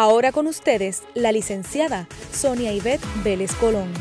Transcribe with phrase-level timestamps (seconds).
[0.00, 3.92] Ahora con ustedes, la licenciada Sonia Ivette Vélez Colón.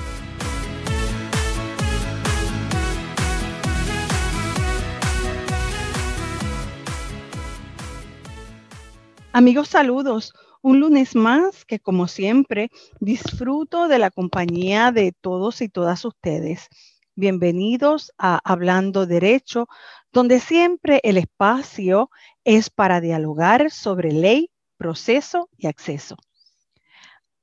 [9.34, 10.36] Amigos, saludos.
[10.62, 16.68] Un lunes más que como siempre disfruto de la compañía de todos y todas ustedes.
[17.16, 19.68] Bienvenidos a Hablando Derecho,
[20.14, 22.12] donde siempre el espacio
[22.44, 26.18] es para dialogar sobre ley, proceso y acceso.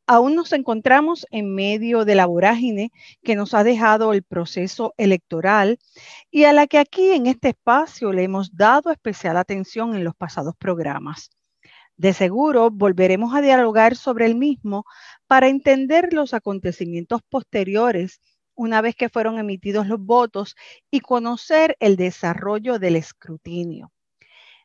[0.07, 5.79] Aún nos encontramos en medio de la vorágine que nos ha dejado el proceso electoral
[6.31, 10.15] y a la que aquí en este espacio le hemos dado especial atención en los
[10.15, 11.31] pasados programas.
[11.97, 14.85] De seguro volveremos a dialogar sobre el mismo
[15.27, 18.21] para entender los acontecimientos posteriores
[18.55, 20.55] una vez que fueron emitidos los votos
[20.91, 23.94] y conocer el desarrollo del escrutinio.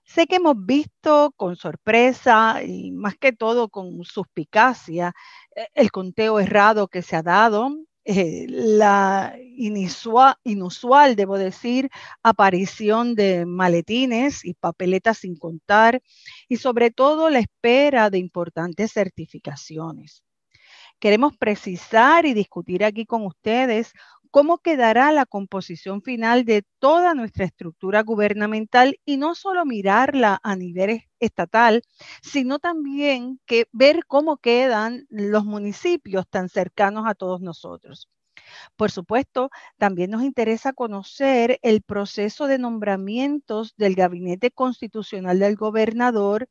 [0.09, 5.13] Sé que hemos visto con sorpresa y más que todo con suspicacia
[5.55, 11.91] eh, el conteo errado que se ha dado, eh, la inusual, debo decir,
[12.23, 16.01] aparición de maletines y papeletas sin contar
[16.47, 20.23] y sobre todo la espera de importantes certificaciones.
[20.99, 23.93] Queremos precisar y discutir aquí con ustedes
[24.31, 30.55] cómo quedará la composición final de toda nuestra estructura gubernamental y no solo mirarla a
[30.55, 31.83] nivel estatal,
[32.21, 38.07] sino también que ver cómo quedan los municipios tan cercanos a todos nosotros.
[38.75, 46.47] Por supuesto, también nos interesa conocer el proceso de nombramientos del Gabinete Constitucional del Gobernador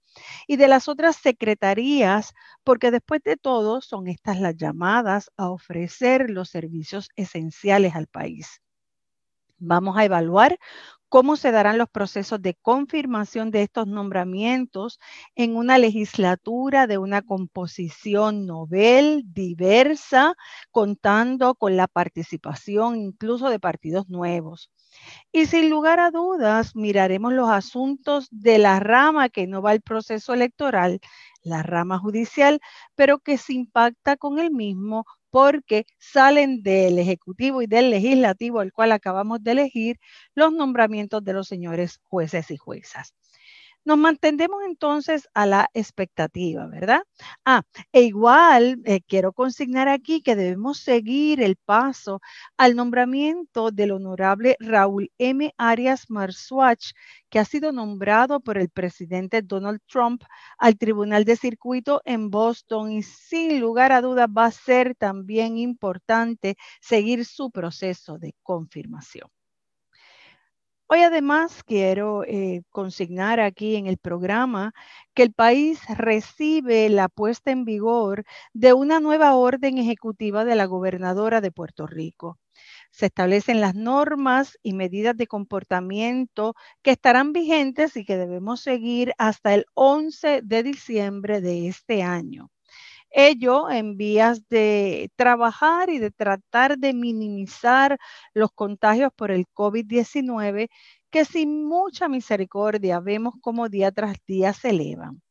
[0.46, 6.30] y de las otras secretarías, porque después de todo son estas las llamadas a ofrecer
[6.30, 8.60] los servicios esenciales al país.
[9.58, 10.58] Vamos a evaluar
[11.08, 14.98] cómo se darán los procesos de confirmación de estos nombramientos
[15.34, 20.34] en una legislatura de una composición novel, diversa,
[20.70, 24.70] contando con la participación incluso de partidos nuevos.
[25.32, 29.82] Y sin lugar a dudas, miraremos los asuntos de la rama que no va al
[29.82, 31.00] proceso electoral,
[31.42, 32.60] la rama judicial,
[32.94, 38.72] pero que se impacta con el mismo porque salen del Ejecutivo y del Legislativo, el
[38.72, 39.98] cual acabamos de elegir,
[40.34, 43.14] los nombramientos de los señores jueces y juezas.
[43.88, 47.04] Nos mantendemos entonces a la expectativa, ¿verdad?
[47.46, 52.20] Ah, e igual eh, quiero consignar aquí que debemos seguir el paso
[52.58, 55.54] al nombramiento del honorable Raúl M.
[55.56, 56.92] Arias Marsuach,
[57.30, 60.22] que ha sido nombrado por el presidente Donald Trump
[60.58, 65.56] al Tribunal de Circuito en Boston y sin lugar a dudas va a ser también
[65.56, 69.30] importante seguir su proceso de confirmación.
[70.90, 74.72] Hoy además quiero eh, consignar aquí en el programa
[75.14, 80.64] que el país recibe la puesta en vigor de una nueva orden ejecutiva de la
[80.66, 82.38] gobernadora de Puerto Rico.
[82.90, 89.12] Se establecen las normas y medidas de comportamiento que estarán vigentes y que debemos seguir
[89.18, 92.50] hasta el 11 de diciembre de este año
[93.10, 97.98] ello en vías de trabajar y de tratar de minimizar
[98.34, 100.68] los contagios por el COVID-19
[101.10, 105.22] que sin mucha misericordia vemos como día tras día se elevan.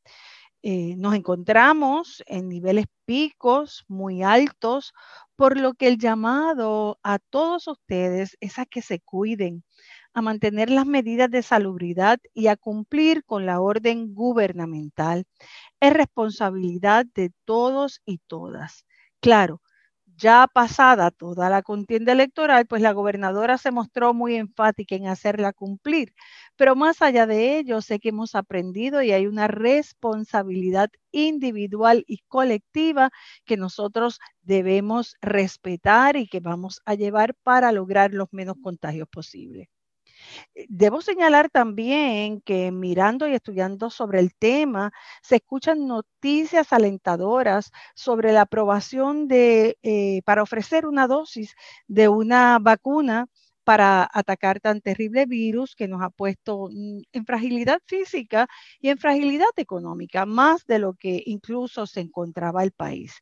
[0.63, 4.93] Eh, nos encontramos en niveles picos muy altos,
[5.35, 9.63] por lo que el llamado a todos ustedes es a que se cuiden,
[10.17, 15.25] a mantener las medidas de salubridad y a cumplir con la orden gubernamental.
[15.79, 18.85] Es responsabilidad de todos y todas.
[19.21, 19.61] Claro,
[20.17, 25.53] ya pasada toda la contienda electoral, pues la gobernadora se mostró muy enfática en hacerla
[25.53, 26.13] cumplir.
[26.55, 32.19] Pero más allá de ello, sé que hemos aprendido y hay una responsabilidad individual y
[32.27, 33.11] colectiva
[33.45, 39.67] que nosotros debemos respetar y que vamos a llevar para lograr los menos contagios posibles.
[40.69, 44.91] Debo señalar también que mirando y estudiando sobre el tema,
[45.21, 51.55] se escuchan noticias alentadoras sobre la aprobación de, eh, para ofrecer una dosis
[51.87, 53.27] de una vacuna
[53.63, 58.47] para atacar tan terrible virus que nos ha puesto en fragilidad física
[58.79, 63.21] y en fragilidad económica, más de lo que incluso se encontraba el país.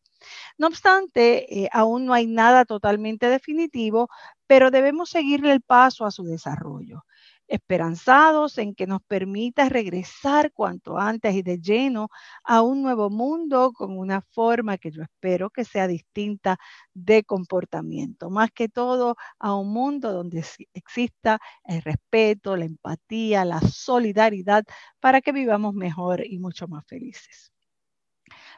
[0.58, 4.10] No obstante, eh, aún no hay nada totalmente definitivo,
[4.48, 7.04] pero debemos seguirle el paso a su desarrollo
[7.48, 12.10] esperanzados en que nos permita regresar cuanto antes y de lleno
[12.44, 16.58] a un nuevo mundo con una forma que yo espero que sea distinta
[16.94, 20.44] de comportamiento, más que todo a un mundo donde
[20.74, 24.64] exista el respeto, la empatía, la solidaridad
[25.00, 27.52] para que vivamos mejor y mucho más felices.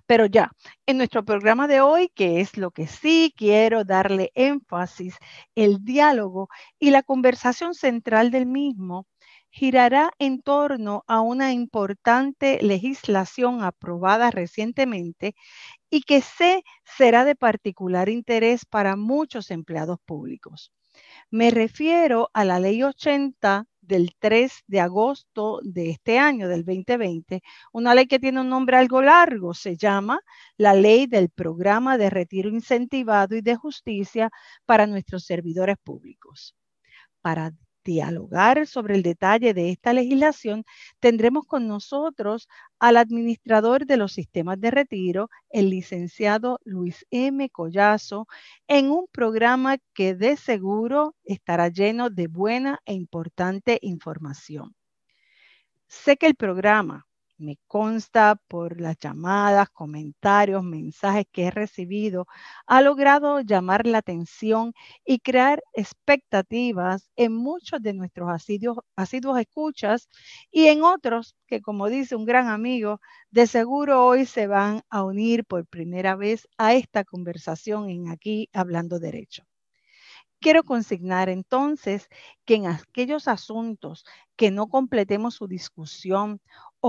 [0.06, 0.52] Pero ya,
[0.86, 5.18] en nuestro programa de hoy, que es lo que sí quiero darle énfasis,
[5.56, 6.50] el diálogo
[6.80, 9.08] y la conversación central del mismo
[9.50, 15.36] girará en torno a una importante legislación aprobada recientemente
[15.90, 20.72] y que sé será de particular interés para muchos empleados públicos.
[21.32, 27.42] Me refiero a la Ley 80 del 3 de agosto de este año, del 2020,
[27.72, 30.20] una ley que tiene un nombre algo largo, se llama
[30.58, 34.30] la Ley del Programa de Retiro Incentivado y de Justicia
[34.66, 36.56] para nuestros servidores públicos.
[37.22, 37.52] Para
[37.88, 40.66] dialogar sobre el detalle de esta legislación,
[41.00, 42.50] tendremos con nosotros
[42.80, 47.50] al administrador de los sistemas de retiro, el licenciado Luis M.
[47.50, 48.28] Collazo,
[48.68, 54.76] en un programa que de seguro estará lleno de buena e importante información.
[55.88, 57.08] Sé que el programa
[57.38, 62.28] me consta por las llamadas, comentarios, mensajes que he recibido,
[62.66, 64.74] ha logrado llamar la atención
[65.06, 68.80] y crear expectativas en muchos de nuestros asiduos,
[69.40, 70.10] escuchas
[70.52, 73.00] y en otros que, como dice un gran amigo,
[73.32, 78.50] de seguro hoy se van a unir por primera vez a esta conversación en aquí
[78.54, 79.44] hablando derecho.
[80.40, 82.10] Quiero consignar entonces
[82.46, 84.06] que en aquellos asuntos
[84.36, 86.40] que no completemos su discusión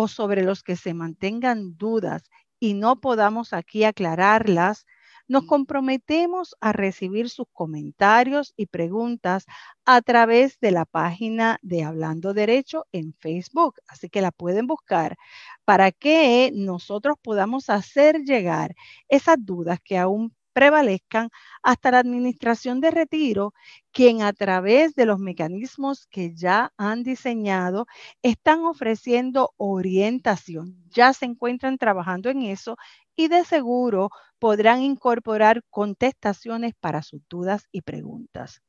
[0.01, 2.23] o sobre los que se mantengan dudas
[2.61, 4.87] y no podamos aquí aclararlas,
[5.27, 9.45] nos comprometemos a recibir sus comentarios y preguntas
[9.85, 13.75] a través de la página de Hablando Derecho en Facebook.
[13.89, 15.17] Así que la pueden buscar
[15.65, 18.77] para que nosotros podamos hacer llegar
[19.09, 21.31] esas dudas que aún prevalezcan
[21.63, 23.55] hasta la administración de retiro,
[23.93, 27.87] quien a través de los mecanismos que ya han diseñado
[28.23, 30.75] están ofreciendo orientación.
[30.91, 32.77] Ya se encuentran trabajando en eso
[33.15, 34.11] y de seguro
[34.41, 38.61] podrán incorporar contestaciones para sus dudas y preguntas.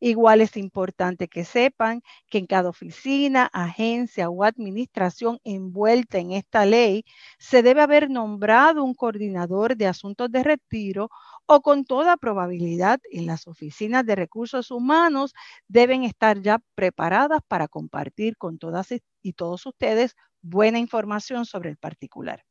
[0.00, 6.66] Igual es importante que sepan que en cada oficina, agencia o administración envuelta en esta
[6.66, 7.04] ley
[7.38, 11.08] se debe haber nombrado un coordinador de asuntos de retiro
[11.46, 15.34] o con toda probabilidad en las oficinas de recursos humanos
[15.68, 18.88] deben estar ya preparadas para compartir con todas
[19.22, 22.44] y todos ustedes buena información sobre el particular.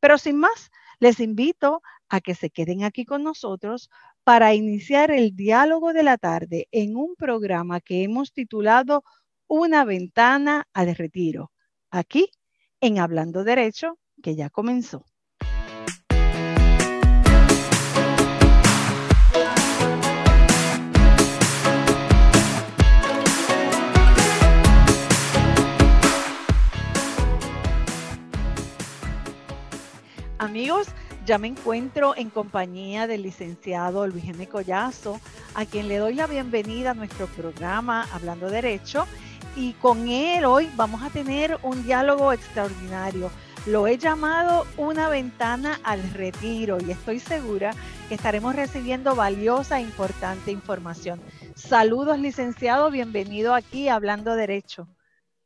[0.00, 3.90] Pero sin más, les invito a que se queden aquí con nosotros
[4.24, 9.04] para iniciar el diálogo de la tarde en un programa que hemos titulado
[9.46, 11.52] Una ventana al retiro,
[11.90, 12.30] aquí
[12.80, 15.09] en Hablando Derecho, que ya comenzó.
[30.50, 30.88] Amigos,
[31.26, 34.48] ya me encuentro en compañía del licenciado Luis M.
[34.48, 35.20] Collazo,
[35.54, 39.06] a quien le doy la bienvenida a nuestro programa Hablando Derecho.
[39.54, 43.30] Y con él hoy vamos a tener un diálogo extraordinario.
[43.64, 47.70] Lo he llamado una ventana al retiro y estoy segura
[48.08, 51.20] que estaremos recibiendo valiosa e importante información.
[51.54, 54.88] Saludos, licenciado, bienvenido aquí Hablando Derecho.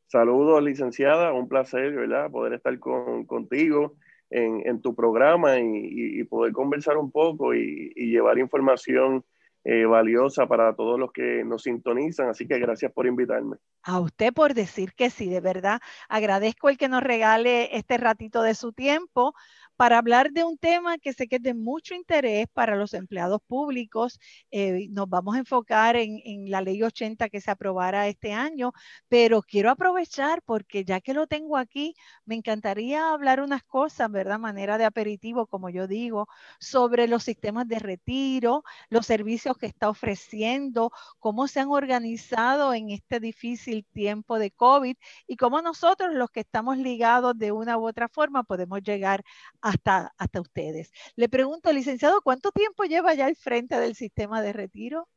[0.06, 2.30] Saludos, licenciada, un placer, ¿verdad?
[2.30, 3.96] Poder estar con, contigo
[4.34, 9.24] en, tu programa y, poder conversar un poco y, llevar información
[9.64, 12.28] eh, valiosa para todos los que nos sintonizan.
[12.28, 13.56] Así que gracias por invitarme.
[13.82, 15.80] A usted por decir que sí, de verdad.
[16.08, 19.34] Agradezco el que nos regale este ratito de su tiempo
[19.76, 23.40] para hablar de un tema que sé que es de mucho interés para los empleados
[23.46, 24.18] públicos.
[24.50, 28.72] Eh, nos vamos a enfocar en, en, la ley 80 que se aprobará este año,
[29.08, 34.38] pero quiero aprovechar porque ya que lo tengo aquí, me encantaría hablar unas cosas, ¿verdad?
[34.38, 36.28] Manera de aperitivo, como yo digo,
[36.58, 42.90] sobre los sistemas de retiro, los servicios que está ofreciendo, cómo se han organizado en
[42.90, 47.86] este difícil tiempo de COVID y cómo nosotros, los que estamos ligados de una u
[47.86, 49.24] otra forma, podemos llegar
[49.74, 50.92] hasta, hasta ustedes.
[51.16, 55.08] Le pregunto, licenciado, ¿cuánto tiempo lleva ya al frente del sistema de retiro?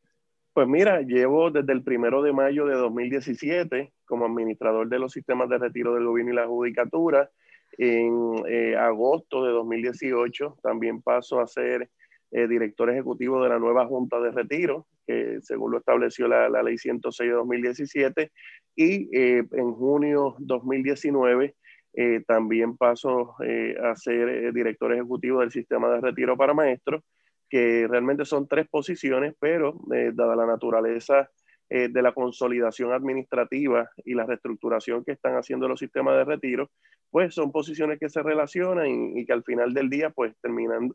[0.53, 5.49] Pues mira, llevo desde el primero de mayo de 2017 como administrador de los sistemas
[5.49, 7.29] de retiro del gobierno y la judicatura.
[7.77, 11.91] En eh, agosto de 2018 también paso a ser
[12.31, 16.63] eh, director ejecutivo de la nueva Junta de Retiro, que según lo estableció la, la
[16.63, 18.31] ley 106 de 2017.
[18.75, 21.55] Y eh, en junio 2019
[22.27, 23.35] también paso
[23.83, 27.03] a ser director ejecutivo del sistema de retiro para maestros
[27.49, 31.29] que realmente son tres posiciones, pero eh, dada la naturaleza
[31.69, 36.69] eh, de la consolidación administrativa y la reestructuración que están haciendo los sistemas de retiro,
[37.09, 40.91] pues son posiciones que se relacionan y, que al final del día pues terminan,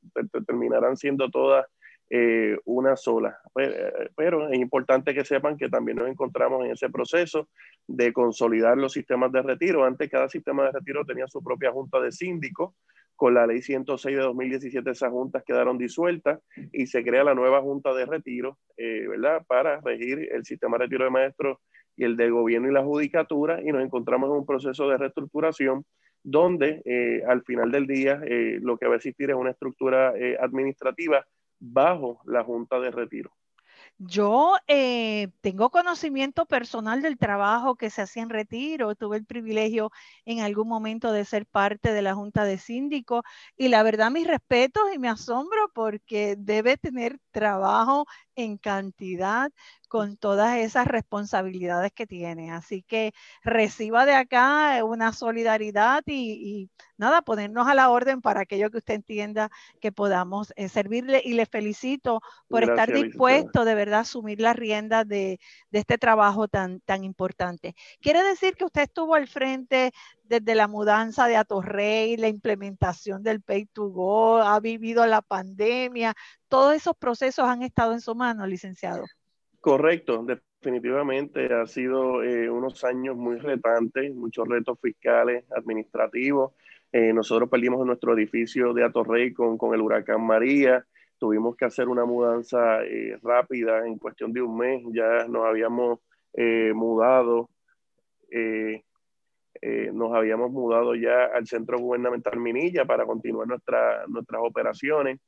[0.46, 1.66] terminarán siendo todas
[2.14, 3.38] eh, una sola.
[3.54, 3.74] Pues,
[4.14, 7.48] pero es importante que sepan que también nos encontramos en ese proceso
[7.86, 9.82] de consolidar los sistemas de retiro.
[9.82, 12.74] Antes cada sistema de retiro tenía su propia junta de síndicos
[13.16, 16.40] con la ley 106 de 2017 esas juntas quedaron disueltas
[16.72, 19.42] y se crea la nueva junta de retiro, eh, ¿verdad?
[19.46, 21.58] Para regir el sistema de retiro de maestros
[21.96, 25.84] y el del gobierno y la judicatura y nos encontramos en un proceso de reestructuración
[26.22, 30.12] donde eh, al final del día eh, lo que va a existir es una estructura
[30.40, 31.24] administrativa
[31.62, 33.32] bajo la junta de retiro.
[33.98, 38.94] Yo eh, tengo conocimiento personal del trabajo que se hacía en retiro.
[38.96, 39.90] Tuve el privilegio
[40.24, 43.22] en algún momento de ser parte de la Junta de Síndicos
[43.56, 49.50] y la verdad mis respetos y me asombro porque debe tener trabajo en cantidad
[49.92, 52.50] con todas esas responsabilidades que tiene.
[52.50, 53.12] Así que
[53.44, 58.94] reciba de acá una solidaridad y, nada, ponernos a la orden para aquello que usted
[58.94, 59.50] entienda
[59.82, 64.56] que podamos eh, servirle y le felicito por estar dispuesto de verdad a asumir las
[64.56, 65.38] riendas de,
[65.72, 67.74] este trabajo tan, tan importante.
[68.00, 69.92] Quiere decir que usted estuvo al frente
[70.24, 76.14] desde la mudanza de Atorrey, la implementación del Pay to Go, ha vivido la pandemia,
[76.48, 79.04] todos esos procesos han estado en su mano, licenciado.
[79.62, 86.52] Correcto, definitivamente ha sido eh, unos años muy retantes, muchos retos fiscales, administrativos.
[86.90, 90.84] Eh, nosotros perdimos nuestro edificio de Atorrey con, con, el huracán María,
[91.16, 96.00] tuvimos que hacer una mudanza eh, rápida en cuestión de un mes, ya nos habíamos
[96.74, 97.48] mudado,
[99.92, 105.20] nos habíamos mudado ya al centro gubernamental Minilla para continuar nuestra, nuestras operaciones.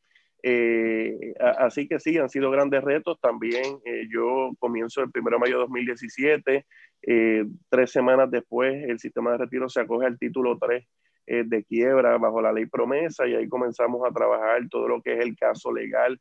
[0.47, 3.19] Eh, así que sí, han sido grandes retos.
[3.19, 6.67] También eh, yo comienzo el 1 de mayo de 2017.
[7.07, 10.87] Eh, tres semanas después, el sistema de retiro se acoge al título 3
[11.27, 15.21] de quiebra bajo la ley promesa y ahí comenzamos a trabajar todo lo que es
[15.21, 16.21] el caso legal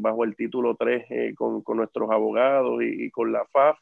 [0.00, 3.78] bajo el título 3 con, nuestros abogados y con la FAF.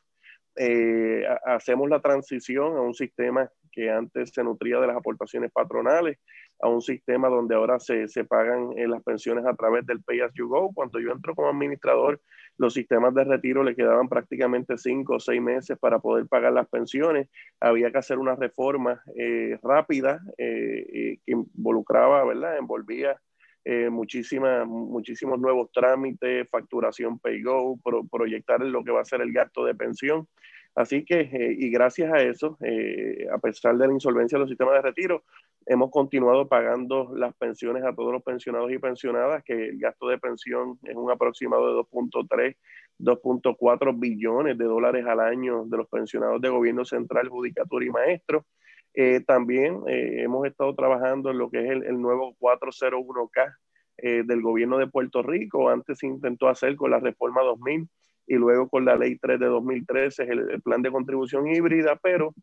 [1.45, 6.19] Hacemos la transición a un sistema que antes se nutría de las aportaciones patronales
[6.61, 10.21] a un sistema donde ahora se, se pagan eh, las pensiones a través del Pay
[10.21, 10.73] As You Go.
[10.75, 12.21] Cuando yo entro como administrador,
[12.59, 16.69] los sistemas de retiro le quedaban prácticamente cinco o seis meses para poder pagar las
[16.69, 17.29] pensiones.
[17.61, 22.59] Había que hacer una reforma eh, rápida eh, que involucraba, ¿verdad?
[22.59, 23.19] Envolvía
[23.91, 29.75] muchísimos nuevos trámites, facturación PayGo, pro, proyectar lo que va a ser el gasto de
[29.75, 30.29] pensión.
[30.75, 32.57] Así que, y gracias a eso,
[33.33, 35.25] a pesar de la insolvencia de los sistemas de retiro,
[35.67, 40.19] Hemos continuado pagando las pensiones a todos los pensionados y pensionadas, que el gasto de
[40.19, 42.57] pensión es un aproximado de 2.3,
[42.99, 48.47] 2.4 billones de dólares al año de los pensionados de gobierno central, judicatura y maestro.
[48.95, 53.55] Eh, también eh, hemos estado trabajando en lo que es el, nuevo 401K
[53.99, 55.69] eh, del gobierno de Puerto Rico.
[55.69, 57.89] Antes se intentó hacer con la reforma 2000
[58.27, 62.35] y luego con la ley 3 de 2013, el, el plan de contribución híbrida, pero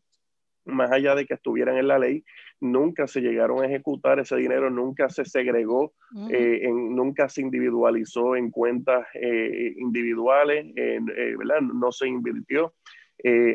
[0.68, 2.24] más allá de que estuvieran en la ley,
[2.60, 5.94] nunca se llegaron a ejecutar ese dinero, nunca se segregó,
[6.30, 11.00] eh, en, nunca se individualizó en cuentas eh, individuales, eh,
[11.38, 11.60] ¿verdad?
[11.60, 12.74] no se invirtió.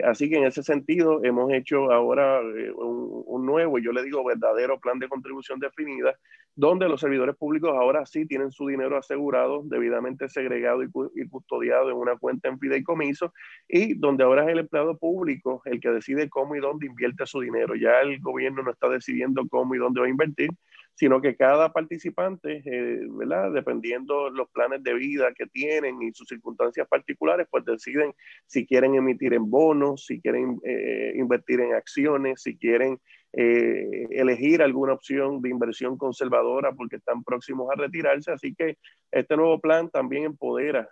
[0.04, 4.80] Así que en ese sentido hemos hecho ahora un, un, nuevo, yo le digo, verdadero
[4.80, 6.18] plan de contribución definida,
[6.56, 11.98] donde los servidores públicos ahora sí tienen su dinero asegurado, debidamente segregado y, custodiado en
[11.98, 13.34] una cuenta en fideicomiso,
[13.68, 17.40] y donde ahora es el empleado público el que decide cómo y dónde invierte su
[17.40, 17.76] dinero.
[17.76, 20.52] Ya el gobierno no está decidiendo cómo y dónde va a invertir,
[20.96, 23.52] sino que cada participante, eh, ¿verdad?
[23.52, 28.14] Dependiendo los planes de vida que tienen y sus circunstancias particulares, pues deciden
[28.46, 33.00] si quieren emitir en bonos, si quieren eh, invertir en acciones, si quieren
[33.34, 38.32] eh, elegir alguna opción de inversión conservadora porque están próximos a retirarse.
[38.32, 38.78] Así que
[39.12, 40.88] este nuevo plan también empodera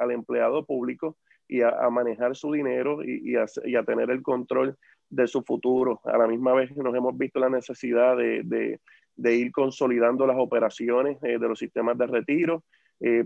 [0.00, 1.16] al empleado público
[1.48, 4.76] y a, manejar su dinero y, a, tener el control
[5.08, 6.00] de su futuro.
[6.04, 8.80] A la misma vez nos hemos visto la necesidad de,
[9.18, 12.64] ir consolidando las operaciones eh, de los sistemas de retiro.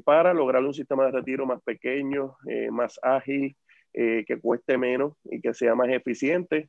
[0.05, 2.37] para lograr un sistema de retiro más pequeño,
[2.73, 3.55] más ágil,
[3.93, 6.69] que cueste menos y que sea más eficiente.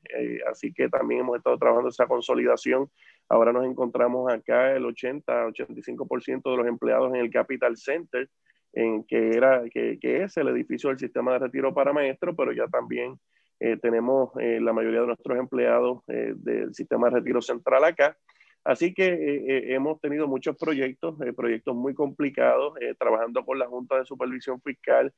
[0.52, 2.90] así que también hemos estado trabajando esa consolidación.
[3.28, 8.30] Ahora nos encontramos acá el 80-85% de los empleados en el Capital Center,
[8.74, 12.68] en que, era, que, es el edificio del sistema de retiro para maestros, pero ya
[12.68, 13.18] también
[13.60, 18.18] eh, tenemos eh, la mayoría de nuestros empleados eh, del sistema de retiro central acá.
[18.64, 24.62] Así que hemos tenido muchos proyectos, proyectos muy complicados, trabajando con la Junta de Supervisión
[24.62, 25.12] Fiscal,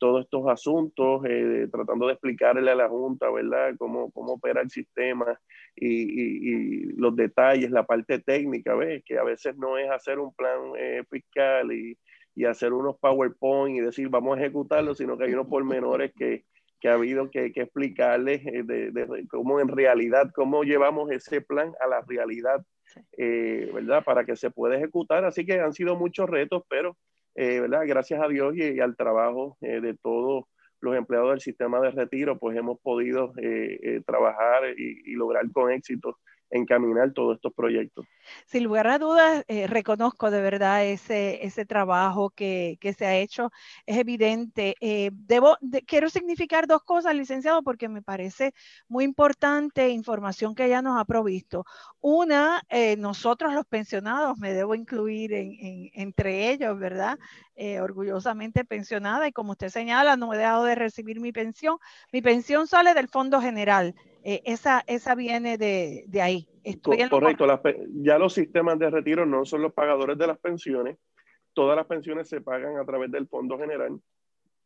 [0.00, 1.22] todos estos asuntos,
[1.70, 5.38] tratando de explicarle a la Junta, ¿verdad?, cómo, cómo opera el sistema
[5.76, 9.04] y, y, los detalles, la parte técnica, ¿ves?
[9.04, 10.72] Que a veces no es hacer un plan
[11.08, 11.96] fiscal y,
[12.34, 16.44] y hacer unos PowerPoint y decir vamos a ejecutarlo, sino que hay unos pormenores que,
[16.80, 21.72] que ha habido que, que explicarles eh, de, cómo en realidad, cómo llevamos ese plan
[21.80, 22.64] a la realidad,
[23.16, 24.04] eh, ¿verdad?
[24.04, 25.24] Para que se pueda ejecutar.
[25.24, 26.96] Así que han sido muchos retos, pero,
[27.34, 27.82] eh, ¿verdad?
[27.86, 30.44] Gracias a Dios y, al trabajo de todos
[30.80, 33.32] los empleados del sistema de retiro, pues hemos podido
[34.06, 36.18] trabajar y, y, lograr con éxito
[36.50, 38.06] encaminar todos estos proyectos.
[38.46, 43.16] Sin lugar a dudas, eh, reconozco de verdad ese, ese trabajo que, que se ha
[43.16, 43.50] hecho.
[43.86, 44.74] Es evidente.
[44.80, 48.52] Eh, debo, quiero significar dos cosas, licenciado, porque me parece
[48.88, 51.64] muy importante información que ella nos ha provisto.
[52.00, 57.18] Una, eh, nosotros los pensionados, me debo incluir en, en, entre ellos, ¿verdad?
[57.80, 61.78] orgullosamente pensionada y como usted señala, no he dejado de recibir mi pensión.
[62.12, 63.94] Mi pensión sale del Fondo General.
[64.28, 66.48] Eh, esa, esa viene de, de ahí.
[67.08, 67.46] Correcto,
[68.02, 70.98] ya los sistemas de retiro no son los pagadores de las pensiones.
[71.52, 73.96] Todas las pensiones se pagan a través del Fondo General,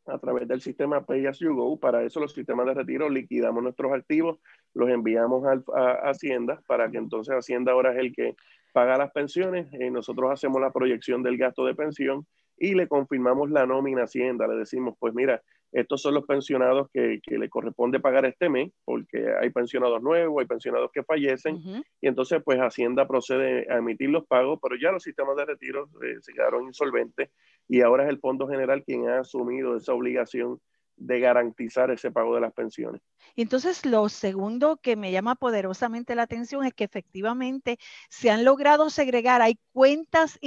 [0.07, 1.79] a través del sistema Pay As You Go.
[1.79, 4.39] Para eso los sistemas de retiro liquidamos nuestros activos,
[4.73, 8.37] los enviamos a, Hacienda para que entonces Hacienda ahora es el que
[8.73, 9.71] paga las pensiones.
[9.75, 12.27] eh, nosotros hacemos la proyección del gasto de pensión
[12.57, 14.49] y le confirmamos la nómina a Hacienda.
[14.49, 18.73] Le decimos, pues mira, estos son los pensionados que, que, le corresponde pagar este mes,
[18.85, 24.11] porque hay pensionados nuevos, hay pensionados que fallecen, y entonces pues Hacienda procede a emitir
[24.11, 27.31] los pagos, pero ya los sistemas de retiro eh, se quedaron insolventes
[27.69, 30.61] y ahora es el Fondo General quien ha asumido esa obligación
[30.97, 33.01] de garantizar ese pago de las pensiones.
[33.37, 38.91] Entonces lo segundo que me llama poderosamente la atención es que efectivamente se han logrado
[38.91, 40.39] segregar, hay cuentas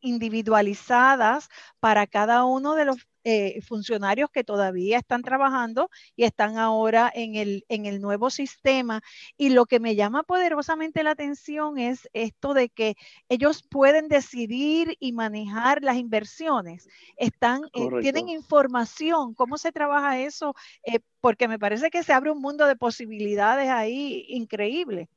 [0.00, 1.48] individualizadas
[1.80, 7.36] para cada uno de los eh, funcionarios que todavía están trabajando y están ahora en
[7.36, 9.02] el, en el nuevo sistema.
[9.36, 12.96] Y lo que me llama poderosamente la atención es esto de que
[13.28, 16.88] ellos pueden decidir y manejar las inversiones.
[17.16, 19.34] Están, eh, tienen información.
[19.34, 20.54] ¿Cómo se trabaja eso?
[20.84, 25.08] Eh, porque me parece que se abre un mundo de posibilidades ahí increíble.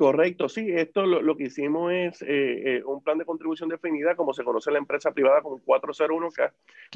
[0.00, 4.32] Correcto, sí, esto lo, que hicimos es eh, eh, un plan de contribución definida, como
[4.32, 6.52] se conoce en la empresa privada como 401k.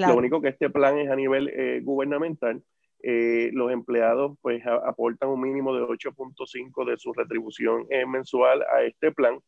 [0.08, 2.62] Lo único que este plan es a nivel eh, gubernamental.
[3.02, 9.38] los empleados pues aportan un mínimo de 8.5 de su retribución mensual a este plan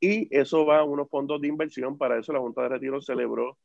[0.00, 1.98] y eso va a unos fondos de inversión.
[1.98, 3.58] Para eso la Junta de Retiro celebró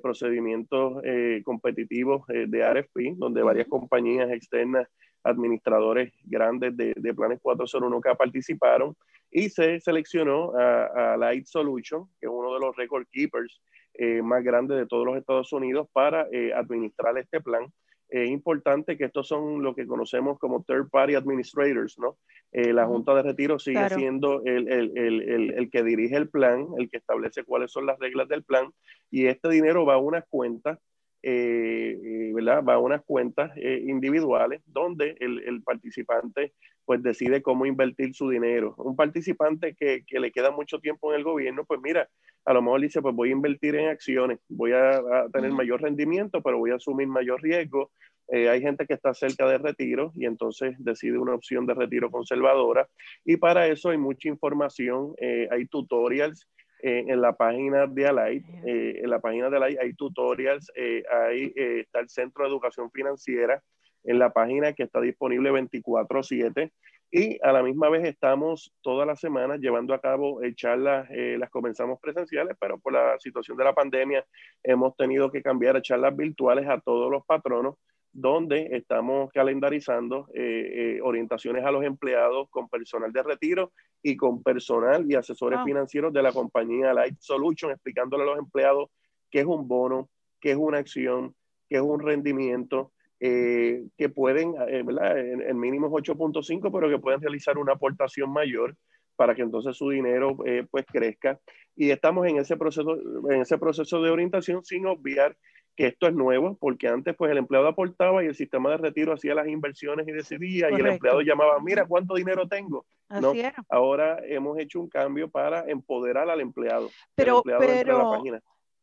[0.00, 1.02] procedimientos
[1.42, 4.86] competitivos de RFP, donde varias compañías externas
[5.24, 8.96] administradores grandes de, de planes 401 que participaron
[9.32, 13.60] y se seleccionó a, Light Solution, que es uno de los record keepers
[13.94, 17.66] eh, más grandes de todos los Estados Unidos, para eh, administrar este plan.
[18.10, 22.18] Es importante que estos son lo que conocemos como third party administrators, ¿no?
[22.52, 26.66] Eh, la Junta de Retiro sigue siendo el, el, el, el, que dirige el plan,
[26.78, 28.70] el que establece cuáles son las reglas del plan,
[29.10, 30.78] y este dinero va a unas cuentas
[31.24, 32.64] eh, eh, ¿verdad?
[32.64, 36.52] va a unas cuentas eh, individuales donde el, el, participante
[36.84, 38.74] pues decide cómo invertir su dinero.
[38.78, 42.08] Un participante que, que, le queda mucho tiempo en el gobierno, pues mira,
[42.44, 45.00] a lo mejor dice, pues voy a invertir en acciones, voy a,
[45.32, 47.92] tener mayor rendimiento, pero voy a asumir mayor riesgo.
[48.28, 52.88] hay gente que está cerca de retiro y entonces decide una opción de retiro conservadora.
[53.24, 55.14] Y para eso hay mucha información,
[55.50, 56.48] hay tutorials
[56.82, 58.44] en la página de Alight.
[58.66, 62.50] Eh, en la página de Alight hay tutorials, eh, ahí eh, está el Centro de
[62.50, 63.62] Educación Financiera
[64.04, 66.72] en la página que está disponible 24/7
[67.12, 72.00] y a la misma vez estamos todas las semanas llevando a cabo charlas, las comenzamos
[72.00, 74.24] presenciales, pero por la situación de la pandemia
[74.62, 77.76] hemos tenido que cambiar a charlas virtuales a todos los patronos
[78.12, 83.72] donde estamos calendarizando eh, eh, orientaciones a los empleados con personal de retiro
[84.02, 88.90] y con personal y asesores financieros de la compañía Light Solution, explicándole a los empleados
[89.30, 91.34] qué es un bono, qué es una acción,
[91.68, 94.52] qué es un rendimiento, eh, que pueden,
[94.84, 95.16] ¿verdad?
[95.18, 98.76] En, en mínimo 8.5, pero que pueden realizar una aportación mayor
[99.14, 100.36] para que entonces su dinero
[100.70, 101.38] pues crezca.
[101.76, 102.98] Y estamos en ese proceso,
[103.30, 105.36] en ese proceso de orientación sin obviar
[105.76, 109.12] que esto es nuevo, porque antes pues el empleado aportaba y el sistema de retiro
[109.12, 112.84] hacía las inversiones y decidía y el empleado llamaba, mira cuánto dinero tengo.
[113.08, 113.32] no,
[113.68, 116.90] ahora hemos hecho un cambio para empoderar al empleado.
[117.14, 118.22] Pero, pero,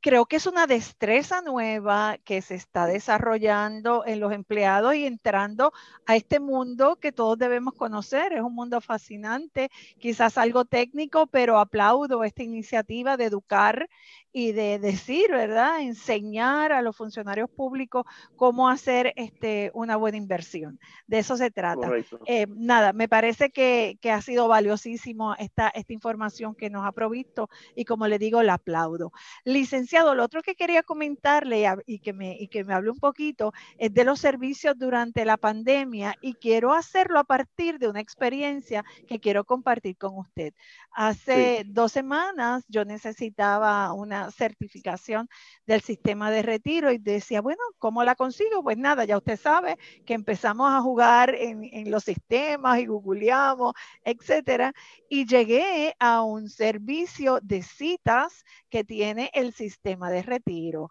[0.02, 5.74] creo que es una destreza nueva que se está desarrollando en los empleados y entrando
[6.06, 8.34] a este mundo que todos debemos conocer.
[8.34, 13.90] Es un mundo fascinante, quizás algo técnico, pero aplaudo esta iniciativa de educar
[14.32, 15.82] y de decir, ¿verdad?
[15.82, 20.80] Enseñar a los funcionarios públicos cómo hacer este, una buena inversión.
[21.08, 21.90] De eso se trata.
[22.26, 27.50] Eh, nada, me parece que, ha sido valiosísimo esta, esta información que nos ha provisto
[27.76, 29.12] y como le digo, la aplaudo.
[29.46, 33.54] Licenciado, lo otro que quería comentarle y que me, y que me hable un poquito
[33.78, 38.84] es de los servicios durante la pandemia y quiero hacerlo a partir de una experiencia
[39.08, 40.54] que quiero compartir con usted.
[40.92, 45.28] Hace dos semanas yo necesitaba una certificación
[45.66, 48.64] del sistema de retiro y decía, bueno, ¿cómo la consigo?
[48.64, 53.74] Pues nada, ya usted sabe que empezamos a jugar en, en los sistemas y googleamos,
[54.04, 54.74] etcétera,
[55.08, 60.90] y llegué a un servicio de citas que tiene el sistema de retiro.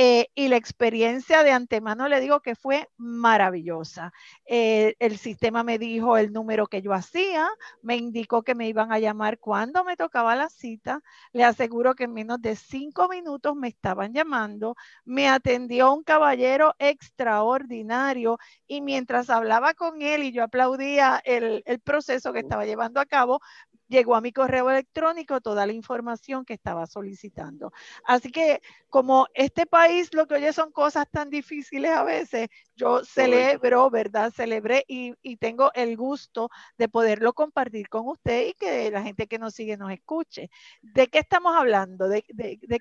[0.00, 4.12] Eh, y la experiencia de antemano le digo que fue maravillosa.
[4.46, 7.48] Eh, el sistema me dijo el número que yo hacía,
[7.82, 11.02] me indicó que me iban a llamar cuando me tocaba la cita.
[11.32, 14.76] Le aseguro que en menos de cinco minutos me estaban llamando.
[15.04, 21.80] Me atendió un caballero extraordinario y mientras hablaba con él y yo aplaudía el, el
[21.80, 23.40] proceso que estaba llevando a cabo,
[23.88, 27.72] llegó a mi correo electrónico toda la información que estaba solicitando.
[28.04, 33.04] Así que como este país lo que oye son cosas tan difíciles a veces, yo
[33.04, 34.32] celebro, ¿verdad?
[34.34, 39.38] Celebré y, tengo el gusto de poderlo compartir con usted y que la gente que
[39.38, 40.50] nos sigue nos escuche.
[40.82, 42.08] ¿De qué estamos hablando?
[42.08, 42.22] ¿De,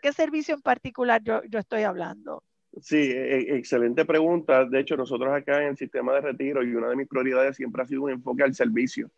[0.02, 2.44] qué servicio en particular yo, yo estoy hablando?
[2.82, 4.66] Sí, e, e, excelente pregunta.
[4.66, 7.82] De hecho, nosotros acá en el sistema de retiro y una de mis prioridades siempre
[7.82, 9.10] ha sido un enfoque al servicio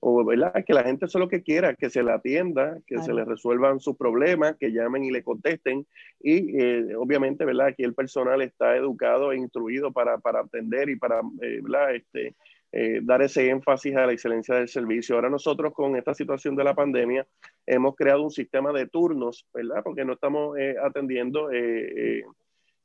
[0.00, 0.64] o ¿verdad?
[0.66, 3.96] que la gente solo que quiera, que se le atienda, que se le resuelvan sus
[3.96, 5.86] problemas, que llamen y le contesten.
[6.20, 7.68] Y eh, obviamente, ¿verdad?
[7.68, 11.94] aquí el personal está educado e instruido para, para atender y para eh, ¿verdad?
[11.94, 12.34] Este,
[12.72, 15.16] eh, dar ese énfasis a la excelencia del servicio.
[15.16, 17.26] Ahora nosotros con esta situación de la pandemia
[17.66, 19.82] hemos creado un sistema de turnos, ¿verdad?
[19.84, 21.50] Porque no estamos atendiendo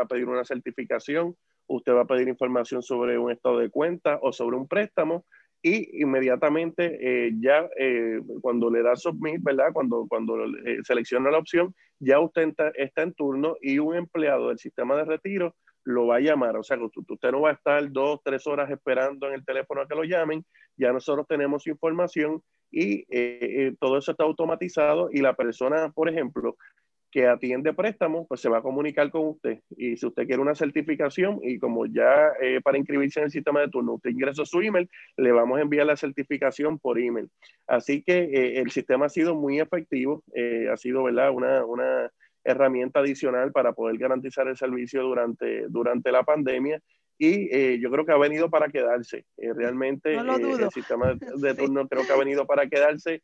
[0.00, 1.34] a pedir una certificación,
[1.66, 5.24] usted va a pedir información sobre un estado de cuenta o sobre un préstamo
[5.62, 9.72] y inmediatamente eh, ya eh, cuando le da submit, ¿verdad?
[9.72, 14.58] Cuando, cuando eh, selecciona la opción, ya usted está en turno y un empleado del
[14.58, 16.56] sistema de retiro lo va a llamar.
[16.56, 19.88] O sea, usted no va a estar dos, tres horas esperando en el teléfono a
[19.88, 20.44] que lo llamen.
[20.76, 26.08] Ya nosotros tenemos información y eh, eh, todo eso está automatizado y la persona, por
[26.08, 26.56] ejemplo,
[27.10, 29.60] que atiende préstamos, pues se va a comunicar con usted.
[29.76, 33.60] Y si usted quiere una certificación y como ya eh, para inscribirse en el sistema
[33.60, 37.28] de turno, usted ingresa su email, le vamos a enviar la certificación por email.
[37.66, 40.22] Así que el sistema ha sido muy efectivo,
[40.72, 41.32] ha sido, ¿verdad?
[41.32, 42.12] Una, una
[42.44, 46.80] herramienta adicional para poder garantizar el servicio durante, durante la pandemia
[47.22, 49.26] y eh, yo creo que ha venido para quedarse.
[49.36, 53.22] Eh, realmente eh, el sistema de, turno creo que ha venido para quedarse.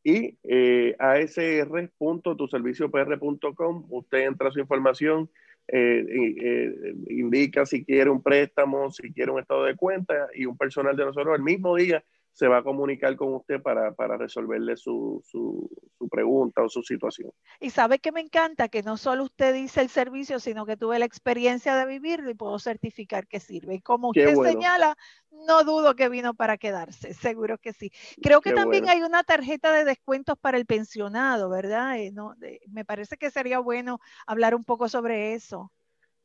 [0.02, 3.86] y eh, asr.tuserviciopr.com.
[3.90, 5.30] Usted entra su información,
[5.68, 10.56] eh, eh, indica si quiere un préstamo, si quiere un estado de cuenta y un
[10.56, 12.02] personal de nosotros el mismo día
[12.38, 15.68] se va a comunicar con usted para, resolverle su, su,
[16.08, 17.32] pregunta o su situación.
[17.58, 21.00] Y sabe que me encanta que no solo usted dice el servicio, sino que tuve
[21.00, 23.74] la experiencia de vivirlo y puedo certificar que sirve.
[23.74, 24.96] Y como usted señala,
[25.32, 27.90] no dudo que vino para quedarse, seguro que sí.
[28.22, 31.98] Creo que también hay una tarjeta de descuentos para el pensionado, ¿verdad?
[31.98, 32.36] Eh, no,
[32.68, 33.98] me parece que sería bueno
[34.28, 35.72] hablar un poco sobre eso.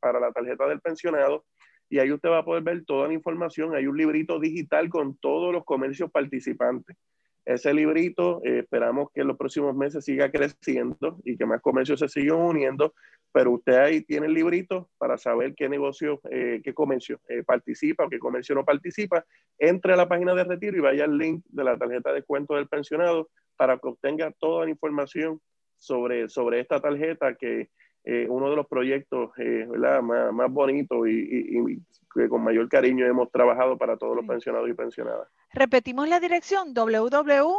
[0.00, 1.44] para la tarjeta del pensionado
[1.90, 3.74] y ahí usted va a poder ver toda la información.
[3.74, 6.96] Hay un librito digital con todos los comercios participantes.
[7.44, 12.00] Ese librito eh, esperamos que en los próximos meses siga creciendo y que más comercios
[12.00, 12.92] se sigan uniendo
[13.32, 18.04] pero usted ahí tiene el librito para saber qué negocio, eh, qué comercio eh, participa
[18.04, 19.24] o qué comercio no participa.
[19.58, 22.54] Entre a la página de retiro y vaya al link de la tarjeta de descuento
[22.54, 25.40] del pensionado para que obtenga toda la información
[25.76, 27.70] sobre, sobre esta tarjeta que
[28.04, 29.30] eh, uno de los proyectos
[29.76, 31.82] Más, más bonitos y,
[32.14, 35.28] que con mayor cariño hemos trabajado para todos los pensionados y pensionadas.
[35.52, 37.52] Repetimos la dirección www.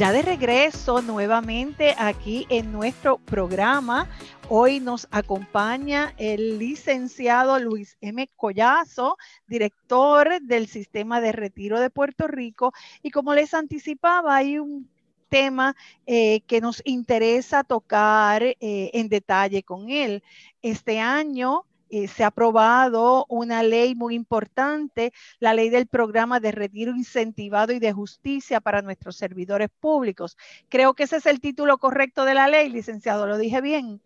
[0.00, 4.08] Ya de regreso nuevamente aquí en nuestro programa,
[4.48, 8.26] hoy nos acompaña el licenciado Luis M.
[8.34, 12.72] Collazo, director del Sistema de Retiro de Puerto Rico.
[13.02, 14.88] Y como les anticipaba, hay un
[15.28, 20.22] tema eh, que nos interesa tocar eh, en detalle con él.
[20.62, 26.52] Este año eh, se ha aprobado una ley muy importante, la ley del programa de
[26.52, 30.36] retiro incentivado y de justicia para nuestros servidores públicos.
[30.68, 34.00] Creo que ese es el título correcto de la ley, licenciado, ¿lo dije bien?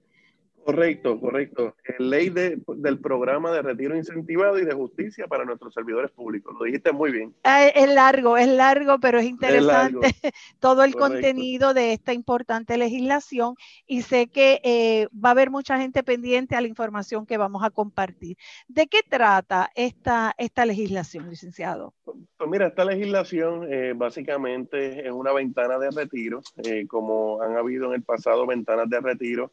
[0.64, 1.74] Correcto, correcto.
[1.98, 6.54] Ley del programa de retiro incentivado y de justicia para nuestros servidores públicos.
[6.58, 7.34] Lo dijiste muy bien.
[7.44, 10.08] Ah, es largo, es largo, pero es interesante
[10.60, 15.78] todo el contenido de esta importante legislación y sé que eh, va a haber mucha
[15.78, 18.38] gente pendiente a la información que vamos a compartir.
[18.66, 21.92] ¿De qué trata esta, esta legislación, licenciado?
[22.04, 27.88] Pues mira, esta legislación eh, básicamente es una ventana de retiro, eh, como han habido
[27.88, 29.52] en el pasado ventanas de retiro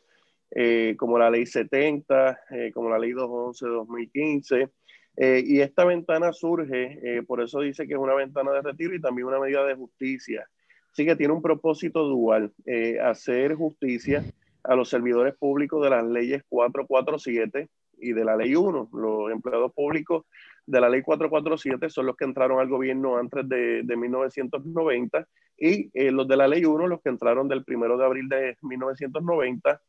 [0.54, 4.70] eh, como la ley 70, eh, como la ley 211-2015.
[5.18, 9.02] Eh, y esta ventana surge, por eso dice que es una ventana de retiro y
[9.02, 10.48] también una medida de justicia.
[10.92, 12.54] Así que tiene un propósito dual,
[13.02, 14.24] hacer justicia
[14.64, 18.90] a los servidores públicos de las leyes 447 y de la ley 1.
[18.94, 20.26] Los empleados públicos
[20.66, 25.92] de la ley 447 son los que entraron al gobierno antes de, de 1990 y
[26.12, 29.82] los de la ley 1 los que entraron del 1 de abril de 1990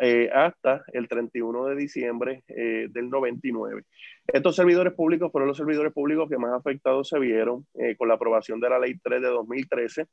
[0.00, 3.82] eh, hasta el 31 de diciembre eh, del 99.
[4.28, 8.14] Estos servidores públicos fueron los servidores públicos que más afectados se vieron eh, con la
[8.14, 10.06] aprobación de la Ley 3 de 2013,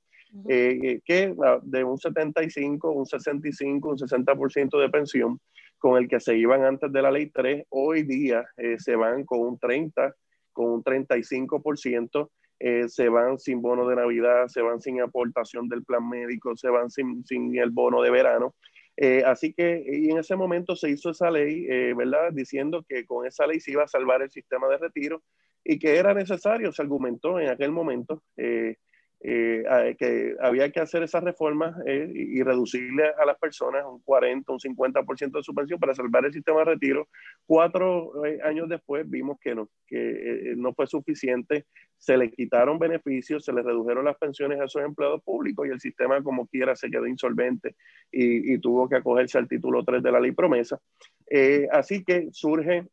[0.48, 5.40] que ah, de un 75, un 65, un 60% de pensión
[5.78, 8.44] con el que se iban antes de la Ley 3, hoy día
[8.80, 10.16] se van con un 30,
[10.52, 12.30] con un 35%.
[12.88, 16.90] se van sin bono de Navidad, se van sin aportación del plan médico, se van
[16.90, 18.56] sin, sin el bono de verano.
[18.98, 22.32] Eh, así que y en ese momento se hizo esa ley, eh, ¿verdad?
[22.32, 25.24] Diciendo que con esa ley se iba a salvar el sistema de retiro
[25.64, 28.78] y que era necesario, se argumentó en aquel momento, eh,
[29.28, 34.52] eh, que había que hacer esas reformas eh, y, reducirle a las personas un 40,
[34.52, 37.08] un 50% de su pensión para salvar el sistema de retiro.
[37.48, 41.66] Cuatro eh, años después vimos que no, que no fue suficiente,
[41.98, 45.80] se le quitaron beneficios, se le redujeron las pensiones a esos empleados públicos y el
[45.80, 47.76] sistema como quiera se quedó insolvente
[48.12, 50.80] y, y tuvo que acogerse al título 3 de la ley promesa.
[51.72, 52.86] así que surge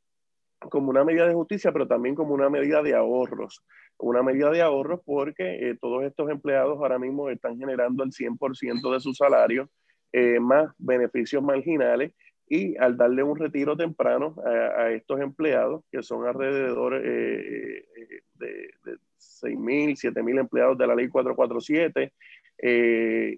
[0.71, 3.63] como una medida de justicia, pero también como una medida de ahorros.
[3.99, 8.93] Una medida de ahorros porque eh, todos estos empleados ahora mismo están generando el 100%
[8.93, 9.71] de su salario,
[10.13, 12.13] eh, más beneficios marginales,
[12.49, 17.87] y al darle un retiro temprano a, estos empleados, que son alrededor eh,
[18.35, 18.49] de,
[18.85, 22.13] de 6.000, 7.000 empleados de la ley 447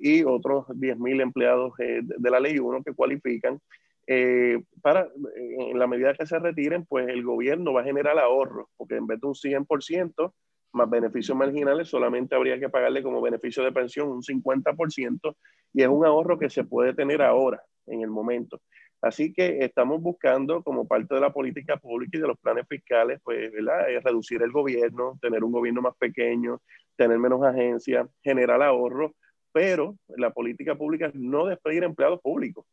[0.00, 3.60] y otros 10.000 empleados de la ley 1 que cualifican,
[4.06, 8.68] eh, para, en la medida que se retiren, pues el gobierno va a generar ahorro,
[8.76, 10.32] porque en vez de un 100%
[10.72, 15.36] más beneficios marginales, solamente habría que pagarle como beneficio de pensión un 50%,
[15.72, 18.60] y es un ahorro que se puede tener ahora, en el momento.
[19.00, 23.20] Así que estamos buscando, como parte de la política pública y de los planes fiscales,
[23.22, 23.90] pues, ¿verdad?
[23.90, 26.60] Es reducir el gobierno, tener un gobierno más pequeño,
[26.96, 29.14] tener menos agencias, generar ahorro,
[29.52, 32.64] pero la política pública es no despedir empleados públicos.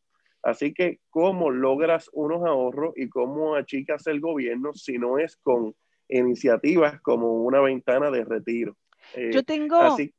[0.43, 5.75] Así que, ¿cómo logras unos ahorros y cómo achicas el gobierno si no es con
[6.09, 8.75] iniciativas como una ventana de retiro?
[9.13, 10.13] Eh, Yo tengo, sí.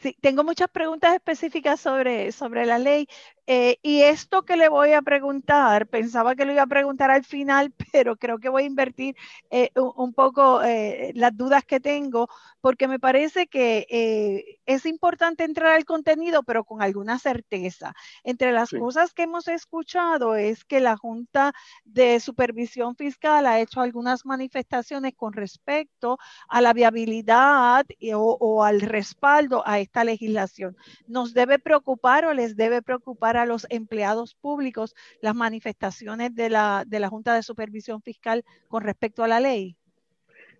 [0.00, 3.06] Sí, tengo muchas preguntas específicas sobre, sobre la ley.
[3.52, 7.24] Eh, y esto que le voy a preguntar, pensaba que lo iba a preguntar al
[7.24, 9.16] final, pero creo que voy a invertir
[9.50, 12.28] eh, un, poco eh, las dudas que tengo,
[12.60, 17.92] porque me parece que es importante entrar al contenido, pero con alguna certeza.
[18.22, 21.52] Entre las cosas que hemos escuchado es que la Junta
[21.84, 26.18] de Supervisión Fiscal ha hecho algunas manifestaciones con respecto
[26.48, 30.76] a la viabilidad o, o al respaldo a esta legislación.
[31.08, 36.84] ¿Nos debe preocupar o les debe preocupar a los empleados públicos las manifestaciones de la,
[36.86, 39.76] de la Junta de Supervisión Fiscal con respecto a la ley?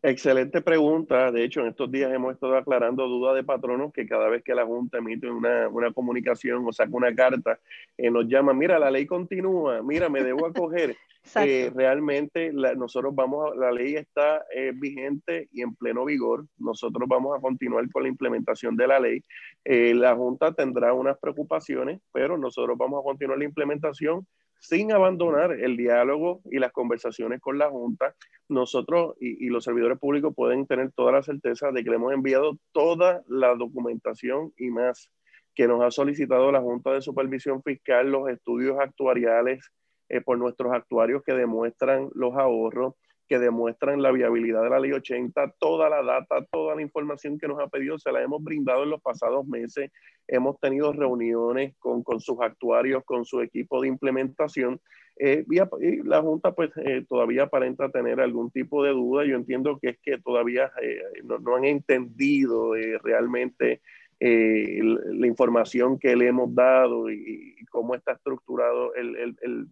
[0.03, 1.31] Excelente pregunta.
[1.31, 4.55] De hecho, en estos días hemos estado aclarando dudas de patronos que cada vez que
[4.55, 7.59] la Junta emite una, una comunicación o saca una carta,
[7.99, 10.97] eh, nos llama, mira, la ley continúa, mira, me debo acoger.
[11.37, 16.47] eh, realmente nosotros vamos, a, la ley está eh, vigente y en pleno vigor.
[16.59, 19.23] Nosotros vamos a continuar con la implementación de la ley.
[19.65, 24.27] Eh, la Junta tendrá unas preocupaciones, pero nosotros vamos a continuar la implementación
[24.61, 28.15] sin abandonar el diálogo y las conversaciones con la Junta,
[28.49, 32.59] nosotros y, los servidores públicos pueden tener toda la certeza de que le hemos enviado
[32.73, 35.11] toda la documentación y más
[35.55, 39.73] que nos ha solicitado la Junta de Supervisión Fiscal, los estudios actuariales
[40.09, 42.95] eh, por nuestros actuarios que demuestran los ahorros,
[43.31, 47.47] que demuestran la viabilidad de la ley 80, toda la data, toda la información que
[47.47, 49.93] nos ha pedido, se la hemos brindado en los pasados meses.
[50.27, 54.81] Hemos tenido reuniones con, con sus actuarios, con su equipo de implementación.
[55.17, 59.25] Eh, y, la Junta pues eh, todavía aparenta tener algún tipo de duda.
[59.25, 62.73] Yo entiendo que es que todavía eh, no, no, han entendido
[63.05, 63.81] realmente
[64.19, 69.69] la información que le hemos dado y, y cómo está estructurado el, el, el,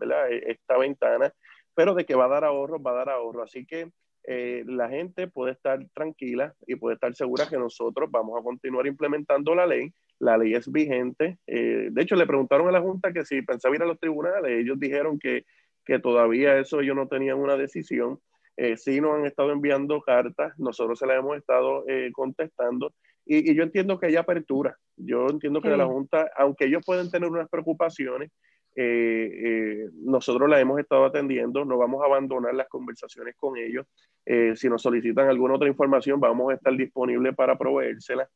[0.46, 1.34] esta ventana
[1.78, 3.44] pero de que va a dar ahorro, va a dar ahorro.
[3.44, 3.92] Así que
[4.24, 8.88] eh, la gente puede estar tranquila y puede estar segura que nosotros vamos a continuar
[8.88, 9.94] implementando la ley.
[10.18, 11.38] La ley es vigente.
[11.46, 14.58] Eh, de hecho, le preguntaron a la Junta que si pensaba ir a los tribunales.
[14.58, 15.44] Ellos dijeron que,
[15.84, 18.18] que todavía eso ellos no tenían una decisión.
[18.56, 22.92] Eh, sí nos han estado enviando cartas, nosotros se las hemos estado contestando
[23.24, 24.76] y, yo entiendo que hay apertura.
[24.96, 28.32] Yo entiendo que la Junta, aunque ellos pueden tener unas preocupaciones,
[28.74, 33.86] eh, eh, nosotros la hemos estado atendiendo, no vamos a abandonar las conversaciones con ellos.
[34.24, 38.28] Eh, si nos solicitan alguna otra información, vamos a estar disponibles para proveérsela.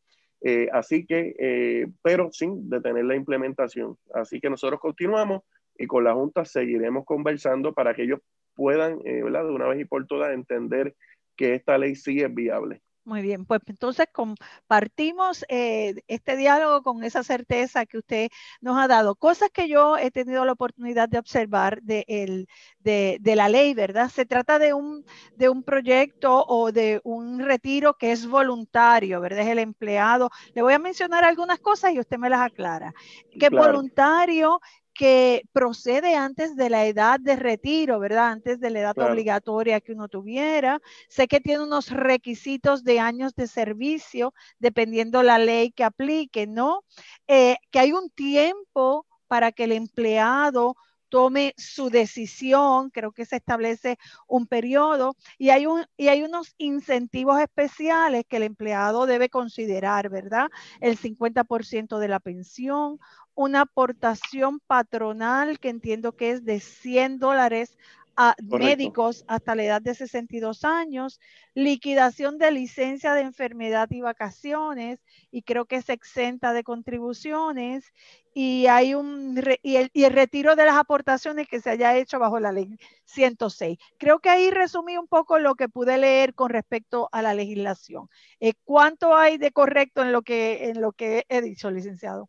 [0.73, 3.97] así que, pero sin detener la implementación.
[4.15, 5.43] Así que nosotros continuamos
[5.79, 8.21] y con la Junta seguiremos conversando para que ellos
[8.55, 10.95] puedan, de una vez y por todas, entender
[11.37, 12.83] que esta ley sí es viable.
[13.05, 18.29] Muy bien, pues entonces compartimos eh, este diálogo con esa certeza que usted
[18.61, 19.17] nos ha dado.
[19.17, 22.47] Cosas que yo he tenido la oportunidad de observar de, el,
[22.79, 24.09] de, de, la ley, ¿verdad?
[24.09, 29.41] Se trata de un, de un proyecto o de un retiro que es voluntario, ¿verdad?
[29.41, 30.31] Es el empleado.
[30.55, 32.95] Le voy a mencionar algunas cosas y usted me las aclara.
[33.33, 34.61] Que voluntario
[34.95, 38.29] que procede antes de la edad de retiro, ¿verdad?
[38.29, 40.81] Antes de la edad obligatoria que uno tuviera.
[41.09, 46.85] Sé que tiene unos requisitos de años de servicio, dependiendo la ley que aplique, ¿no?
[47.27, 50.77] Eh, que hay un tiempo para que el empleado
[51.13, 56.55] tome su decisión, creo que se establece un periodo y hay, un, y hay unos
[56.57, 60.49] incentivos especiales que el empleado debe considerar, ¿verdad?
[60.81, 62.99] El 50% de la pensión,
[63.35, 67.77] una aportación patronal que entiendo que es de 100 dólares
[68.17, 71.21] a médicos hasta la edad de 62 años,
[71.55, 77.93] liquidación de licencia de enfermedad y vacaciones, y creo que es exenta de contribuciones,
[78.35, 82.19] y hay un y, el, y, el, retiro de las aportaciones que se haya hecho
[82.19, 83.79] bajo la ley 106.
[83.99, 88.09] Creo que ahí resumí un poco lo que pude leer con respecto a la legislación.
[88.41, 92.29] Eh, ¿Cuánto hay de correcto en lo que en lo que he dicho, licenciado?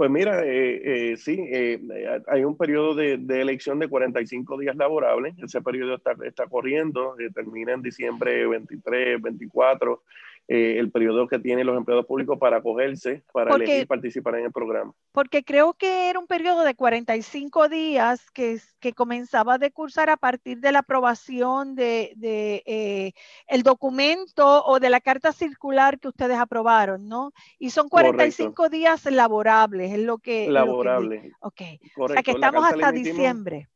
[0.00, 1.78] Pues mira, eh, eh, sí, eh,
[2.26, 5.34] hay un periodo de, de, elección de 45 días laborables.
[5.42, 10.02] Ese periodo está, corriendo, termina en diciembre 23, 24
[10.52, 14.50] eh, el periodo que tienen los empleados públicos para acogerse, para elegir participar en el
[14.50, 14.92] programa.
[15.12, 20.16] Porque creo que era un periodo de 45 días que, que comenzaba de cursar a
[20.16, 23.12] partir de la aprobación de, de eh,
[23.46, 27.30] el documento o de la carta circular que ustedes aprobaron, ¿no?
[27.60, 28.76] Y son 45 Correcto.
[28.76, 30.50] días laborables, es lo que...
[30.50, 31.32] Laborables.
[31.38, 31.62] Ok.
[31.94, 32.02] Correcto.
[32.02, 33.68] O sea que estamos hasta diciembre.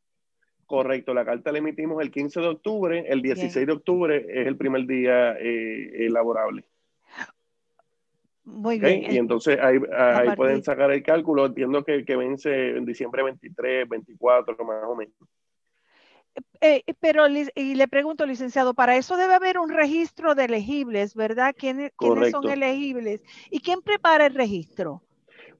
[0.65, 3.65] Correcto, la carta la emitimos el 15 de octubre, el 16 Bien.
[3.67, 6.65] de octubre es el primer día eh, laborable.
[8.45, 9.11] Muy bien.
[9.11, 13.89] Y entonces ahí, ahí pueden sacar el cálculo, entiendo que, que vence en diciembre 23,
[13.89, 15.15] 24, más o menos.
[16.61, 21.55] Eh, pero y le pregunto, licenciado, para eso debe haber un registro de elegibles, ¿verdad?
[21.57, 23.23] ¿Quiénes, ¿quiénes son elegibles?
[23.49, 25.01] ¿Y quién prepara el registro?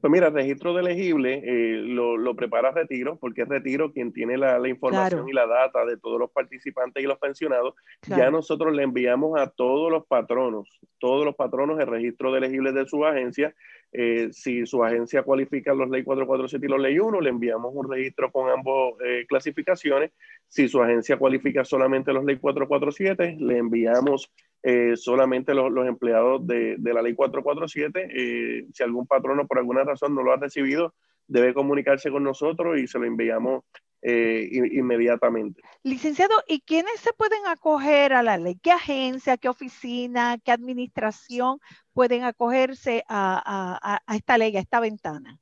[0.06, 4.38] Pues mira, el registro de elegible eh, lo, prepara Retiro, porque es Retiro quien tiene
[4.38, 7.74] la, información y la data de todos los participantes y los pensionados.
[8.08, 12.76] Ya nosotros le enviamos a todos los patronos, todos los patronos el registro de elegibles
[12.76, 13.56] de su agencia.
[13.94, 17.90] Eh, si su agencia cualifica los ley 447 y los ley 1, le enviamos un
[17.90, 20.12] registro con ambas eh, clasificaciones.
[20.48, 24.32] Si su agencia cualifica solamente los ley 447, le enviamos
[24.68, 28.10] eh, solamente los, empleados de, la ley 447.
[28.12, 30.96] Eh, si algún patrono por alguna razón no lo ha recibido,
[31.28, 33.64] debe comunicarse con nosotros y se lo enviamos
[34.02, 35.62] eh, inmediatamente.
[35.84, 38.58] Licenciado, ¿y quiénes se pueden acoger a la ley?
[38.60, 41.60] ¿Qué agencia, qué oficina, qué administración
[41.94, 45.40] pueden acogerse a esta ley, a esta ventana?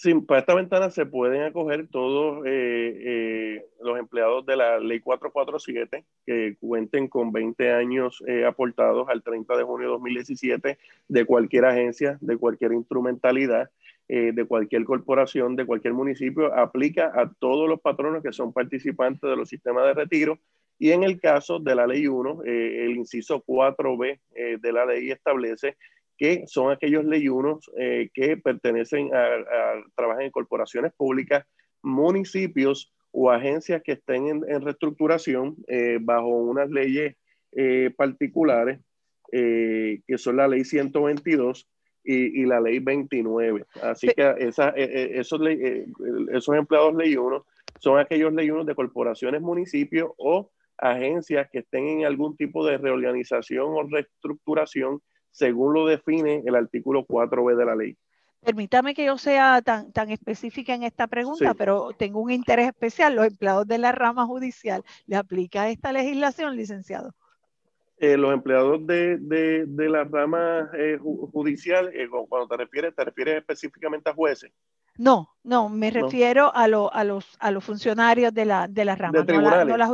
[0.00, 2.50] Sí, para esta ventana se pueden acoger todos eh,
[3.04, 9.24] eh, los empleados de la ley 447 que cuenten con 20 años eh, aportados al
[9.24, 10.78] 30 de junio de 2017
[11.08, 13.70] de cualquier agencia, de cualquier instrumentalidad,
[14.06, 16.54] de cualquier corporación, de cualquier municipio.
[16.54, 20.38] Aplica a todos los patronos que son participantes de los sistemas de retiro.
[20.78, 24.18] Y en el caso de la ley 1, el inciso 4B
[24.60, 25.76] de la ley establece
[26.18, 29.28] que son aquellos leyunos eh, que pertenecen a,
[29.94, 31.46] trabajan en corporaciones públicas,
[31.80, 37.16] municipios o agencias que estén en, reestructuración eh, bajo unas leyes
[37.52, 38.80] eh, particulares,
[39.30, 41.68] que son la ley 122
[42.02, 43.66] y, la ley 29.
[43.82, 45.38] Así que esa, esos,
[46.32, 47.42] esos empleados leyunos
[47.78, 53.66] son aquellos leyunos de corporaciones, municipios o agencias que estén en algún tipo de reorganización
[53.68, 57.96] o reestructuración según lo define el artículo 4b de la ley.
[58.40, 63.16] Permítame que yo sea tan, tan específica en esta pregunta, pero tengo un interés especial.
[63.16, 67.12] Los empleados de la rama judicial, ¿le aplica esta legislación, licenciado?
[68.00, 74.08] Eh, los empleados de, la rama eh, judicial, eh, cuando te refieres, te refieres específicamente
[74.10, 74.52] a jueces.
[74.98, 76.68] No, no, me refiero a, a,
[77.04, 79.88] los, a los funcionarios de la, de la rama, no, la, no la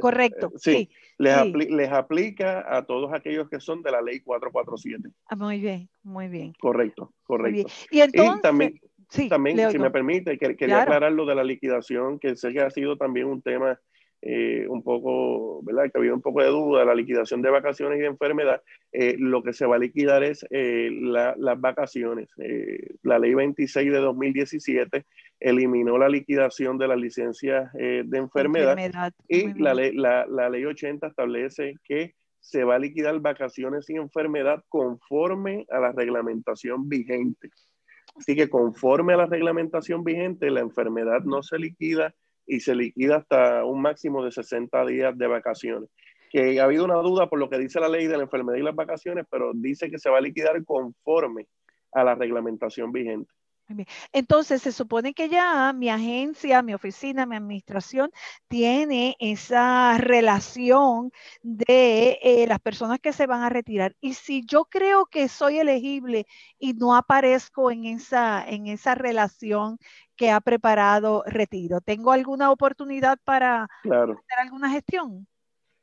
[0.00, 0.52] Correcto.
[0.56, 0.90] sí, sí.
[1.18, 5.10] Les, les, aplica a todos aquellos que son de la ley 447.
[5.26, 6.52] Ah, muy bien, muy bien.
[6.60, 7.72] Correcto, correcto.
[7.90, 8.80] Y entonces, también,
[9.28, 12.96] también si me permite, quería aclarar lo de la liquidación, que sé que ha sido
[12.96, 13.80] también un tema
[14.20, 15.84] eh, un poco, ¿verdad?
[15.92, 18.62] Que había un poco de duda, la liquidación de vacaciones y de enfermedad,
[18.92, 22.28] eh, lo que se va a liquidar es eh, las vacaciones.
[23.02, 25.06] la ley 26 de 2017
[25.38, 28.76] eliminó la liquidación de las licencias de enfermedad,
[29.28, 33.94] y la ley, la, la ley 80 establece que se va a liquidar vacaciones y
[33.96, 37.50] enfermedad conforme a la reglamentación vigente.
[38.16, 42.14] Así que conforme a la reglamentación vigente, la enfermedad no se liquida
[42.48, 45.90] y se liquida hasta un máximo de 60 días de vacaciones.
[46.30, 48.62] Que ha habido una duda por lo que dice la ley de la enfermedad y
[48.62, 51.46] las vacaciones, pero dice que se va a liquidar conforme
[51.92, 53.30] a la reglamentación vigente.
[54.12, 58.10] Entonces, se supone que ya mi agencia, mi oficina, mi administración
[58.48, 61.12] tiene esa relación
[61.42, 63.94] de eh, las personas que se van a retirar.
[64.00, 66.26] Y si yo creo que soy elegible
[66.58, 69.78] y no aparezco en esa, en esa relación
[70.16, 75.26] que ha preparado retiro, ¿tengo alguna oportunidad para hacer alguna gestión?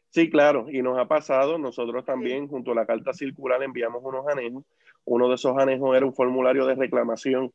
[0.09, 4.25] Sí, claro, y nos ha pasado, nosotros también junto a la carta circular enviamos unos
[4.27, 4.63] anejos,
[5.03, 7.51] uno de esos anejos era un formulario de reclamación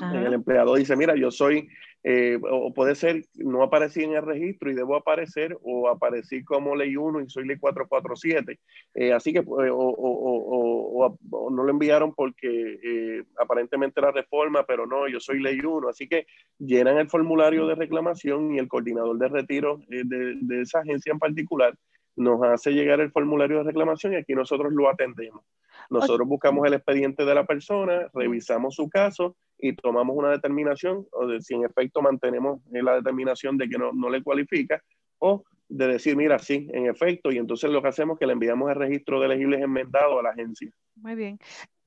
[0.00, 1.68] el empleado dice, mira, yo soy,
[2.04, 6.76] eh, o puede ser, no aparecí en el registro y debo aparecer, o aparecí como
[6.76, 8.58] ley 1 y soy ley 447.
[8.94, 11.18] Eh, así que, eh, o,
[11.50, 15.88] no lo enviaron porque aparentemente la reforma, pero no, yo soy ley 1.
[15.88, 16.26] Así que
[16.58, 21.18] llenan el formulario de reclamación y el coordinador de retiro de, de esa agencia en
[21.18, 21.74] particular
[22.18, 25.42] nos hace llegar el formulario de reclamación y aquí nosotros lo atendemos.
[25.90, 31.26] Nosotros buscamos el expediente de la persona, revisamos su caso y tomamos una determinación o
[31.26, 34.82] de si en efecto mantenemos la determinación de que no, no le cualifica
[35.18, 38.32] o de decir, mira, sí, en efecto, y entonces lo que hacemos es que le
[38.32, 40.70] enviamos el registro de elegibles enmendado a la agencia.
[40.96, 41.38] Muy bien.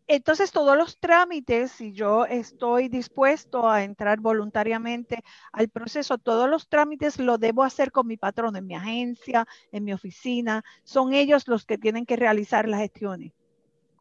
[0.07, 5.23] Entonces, todos los trámites, si yo estoy dispuesto a entrar voluntariamente
[5.53, 9.83] al proceso, todos los trámites lo debo hacer con mi patrón, en mi agencia, en
[9.83, 10.63] mi oficina.
[10.83, 13.31] Son ellos los que tienen que realizar las gestiones.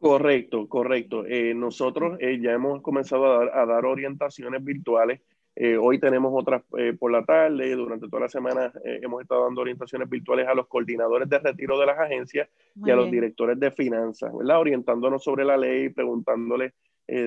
[0.01, 1.25] Correcto, correcto.
[1.27, 5.21] Eh, nosotros eh, ya hemos comenzado a dar, orientaciones virtuales.
[5.55, 6.63] Eh, hoy tenemos otras
[6.99, 7.75] por la tarde.
[7.75, 11.85] Durante toda la semana hemos estado dando orientaciones virtuales a los coordinadores de retiro de
[11.85, 14.59] las agencias y a los directores de finanzas, ¿verdad?
[14.59, 16.73] Orientándonos sobre la ley, preguntándoles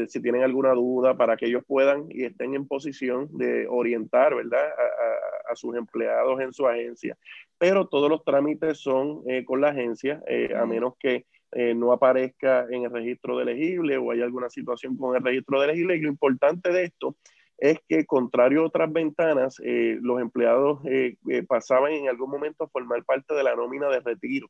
[0.08, 4.68] si tienen alguna duda para que ellos puedan y estén en posición de orientar, ¿verdad?
[4.68, 7.18] A, a sus empleados en su agencia.
[7.58, 10.22] Pero todos los trámites son con la agencia,
[10.56, 14.96] a menos que eh, no aparezca en el registro de elegible o hay alguna situación
[14.96, 15.96] con el registro de elegible.
[15.96, 17.16] Y lo importante de esto
[17.58, 22.68] es que, contrario a otras ventanas, eh, los empleados eh, pasaban en algún momento a
[22.68, 24.48] formar parte de la nómina de retiro.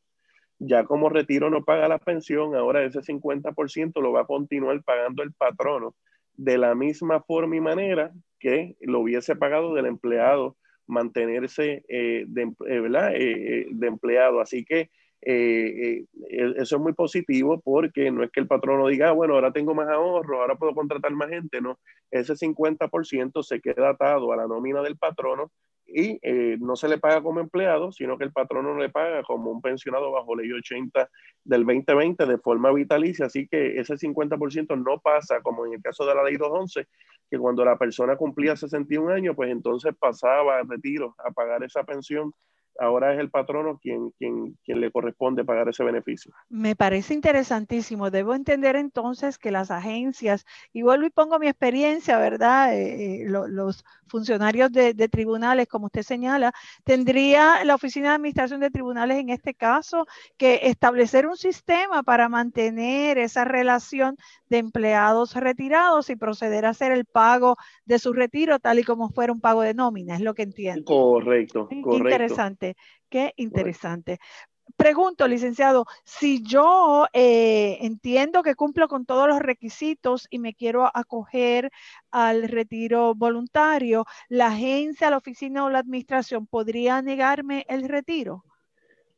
[0.59, 5.23] Ya como retiro no paga la pensión, ahora ese 50% lo va a continuar pagando
[5.23, 5.95] el patrono
[6.37, 13.87] de la misma forma y manera que lo hubiese pagado del empleado mantenerse de, de
[13.87, 14.41] empleado.
[14.41, 14.91] Así que
[15.27, 19.35] eh, eh, eso es muy positivo porque no es que el patrono diga, ah, bueno,
[19.35, 21.79] ahora tengo más ahorro, ahora puedo contratar más gente, no,
[22.11, 25.51] ese 50% se queda atado a la nómina del patrono
[25.87, 29.51] y eh, no se le paga como empleado, sino que el patrono le paga como
[29.51, 31.09] un pensionado bajo ley 80
[31.45, 36.05] del 2020 de forma vitalicia, así que ese 50% no pasa como en el caso
[36.05, 36.87] de la ley 211,
[37.31, 41.85] que cuando la persona cumplía 61 años, pues entonces pasaba a retiro a pagar esa
[41.85, 42.35] pensión
[42.79, 46.33] ahora es el patrono quien, quien, quien le corresponde pagar ese beneficio.
[46.49, 48.11] Me parece interesantísimo.
[48.11, 52.75] Debo entender entonces que las agencias, y vuelvo y pongo mi experiencia, ¿verdad?
[52.77, 56.53] Eh, eh, los funcionarios de, tribunales, como usted señala,
[56.85, 60.07] tendría la Oficina de Administración de Tribunales en este caso
[60.37, 64.17] que establecer un sistema para mantener esa relación
[64.49, 67.57] de empleados retirados y proceder a hacer el pago
[67.87, 70.85] de su retiro tal y como fuera un pago de nómina, es lo que entiendo.
[70.85, 71.97] Correcto, correcto.
[71.97, 72.64] Interesante,
[73.09, 74.19] qué interesante.
[74.77, 80.91] Pregunto, licenciado, si yo eh, entiendo que cumplo con todos los requisitos y me quiero
[80.93, 81.71] acoger
[82.11, 88.43] al retiro voluntario, ¿la agencia, la oficina o la administración podría negarme el retiro?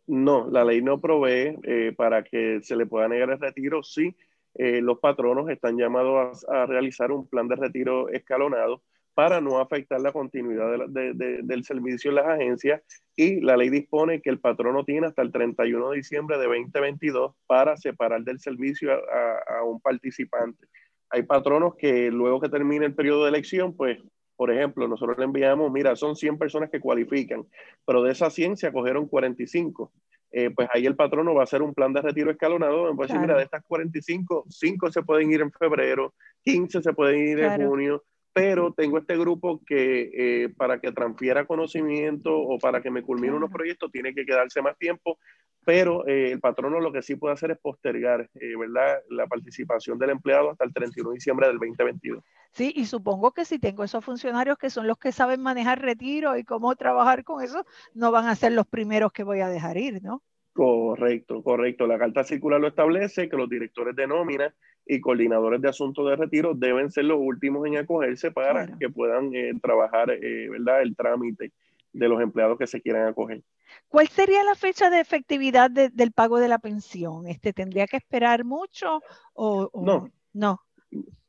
[0.06, 3.82] No, la ley no provee eh, para que se le pueda negar el retiro.
[3.82, 4.14] Sí,
[4.54, 8.82] eh, los patronos están llamados a, realizar un plan de retiro escalonado
[9.16, 12.82] para no afectar la continuidad del servicio en las agencias
[13.16, 17.34] y la ley dispone que el patrono tiene hasta el 31 de diciembre de 2022
[17.46, 20.66] para separar del servicio a, un participante.
[21.08, 23.98] Hay patronos que luego que termine el periodo de elección, pues,
[24.36, 27.46] por ejemplo, nosotros le enviamos, mira, son 100 personas que cualifican,
[27.86, 29.92] pero de esas 100 se acogieron 45.
[30.30, 32.90] Eh, pues ahí el patrono va a hacer un plan de retiro escalonado.
[32.90, 36.12] Me puede decir, mira, de estas 45, 5 se pueden ir en febrero,
[36.42, 38.04] 15 se pueden ir en junio,
[38.36, 43.32] pero tengo este grupo que eh, para que transfiera conocimiento o para que me culmine
[43.32, 45.18] unos proyectos tiene que quedarse más tiempo,
[45.64, 49.98] pero eh, el patrono lo que sí puede hacer es postergar, eh, ¿verdad?, la participación
[49.98, 52.22] del empleado hasta el 31 de diciembre del 2022.
[52.52, 56.36] Sí, y supongo que si tengo esos funcionarios que son los que saben manejar retiro
[56.36, 57.64] y cómo trabajar con eso,
[57.94, 60.22] no van a ser los primeros que voy a dejar ir, ¿no?
[60.56, 61.86] Correcto, correcto.
[61.86, 64.54] La carta circular lo establece que los directores de nómina
[64.86, 69.34] y coordinadores de asuntos de retiro deben ser los últimos en acogerse para que puedan
[69.34, 70.80] eh, trabajar eh, ¿verdad?
[70.80, 71.52] el trámite
[71.92, 73.42] de los empleados que se quieran acoger.
[73.88, 77.26] ¿Cuál sería la fecha de efectividad del pago de la pensión?
[77.26, 79.02] Este, ¿Tendría que esperar mucho
[79.34, 80.10] o, no?
[80.32, 80.62] No.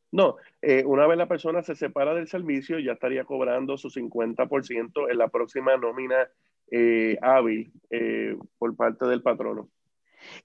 [0.10, 5.12] No, eh, una vez la persona se separa del servicio, ya estaría cobrando su 50%
[5.12, 6.30] en la próxima nómina
[6.70, 9.70] eh, hábil eh, por parte del patrono.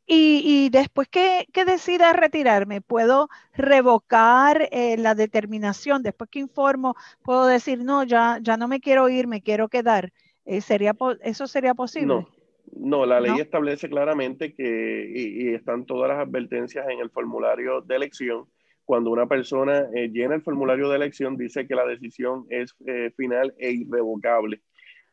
[0.06, 6.04] Y, después que, decida retirarme, ¿puedo revocar eh, la determinación?
[6.04, 6.94] Después que informo,
[7.24, 10.12] puedo decir, no, ya, ya no me quiero ir, me quiero quedar.
[10.60, 12.06] ¿sería, ¿Eso sería posible?
[12.06, 12.28] No,
[12.76, 17.80] no la ley establece claramente que, y, y, están todas las advertencias en el formulario
[17.80, 18.44] de elección,
[18.84, 22.76] cuando una persona llena el formulario de elección, dice que la decisión es
[23.16, 24.60] final e irrevocable.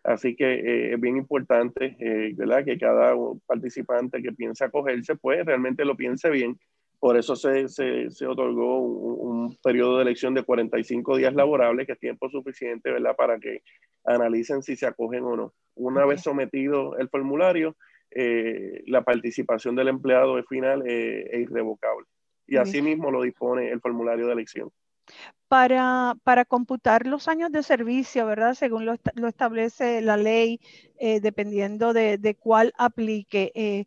[0.04, 2.64] Así que eh, es bien importante, eh, ¿verdad?
[2.64, 6.58] Que cada participante que piense acogerse, pues realmente lo piense bien.
[7.00, 11.94] Por eso se, se, se otorgó un, periodo de elección de 45 días laborables, que
[11.94, 13.16] es tiempo suficiente, ¿verdad?
[13.16, 13.62] Para que
[14.06, 15.54] analicen si se acogen o no.
[15.76, 17.76] Una vez sometido el formulario,
[18.12, 22.06] eh, la participación del empleado es final e irrevocable.
[22.48, 24.72] Y así mismo lo dispone el formulario de elección
[25.50, 28.54] para, para computar los años de servicio, ¿verdad?
[28.54, 30.62] Según lo, lo establece la ley,
[31.00, 33.52] eh, dependiendo de, de, cuál aplique.
[33.56, 33.86] Eh,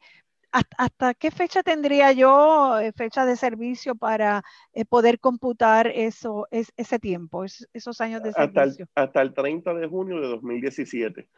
[0.50, 4.42] ¿hasta, qué fecha tendría yo eh, fecha de servicio para
[4.88, 8.88] poder computar eso, es, ese tiempo, esos años de servicio?
[8.96, 11.28] Hasta el, 30 de junio de 2017.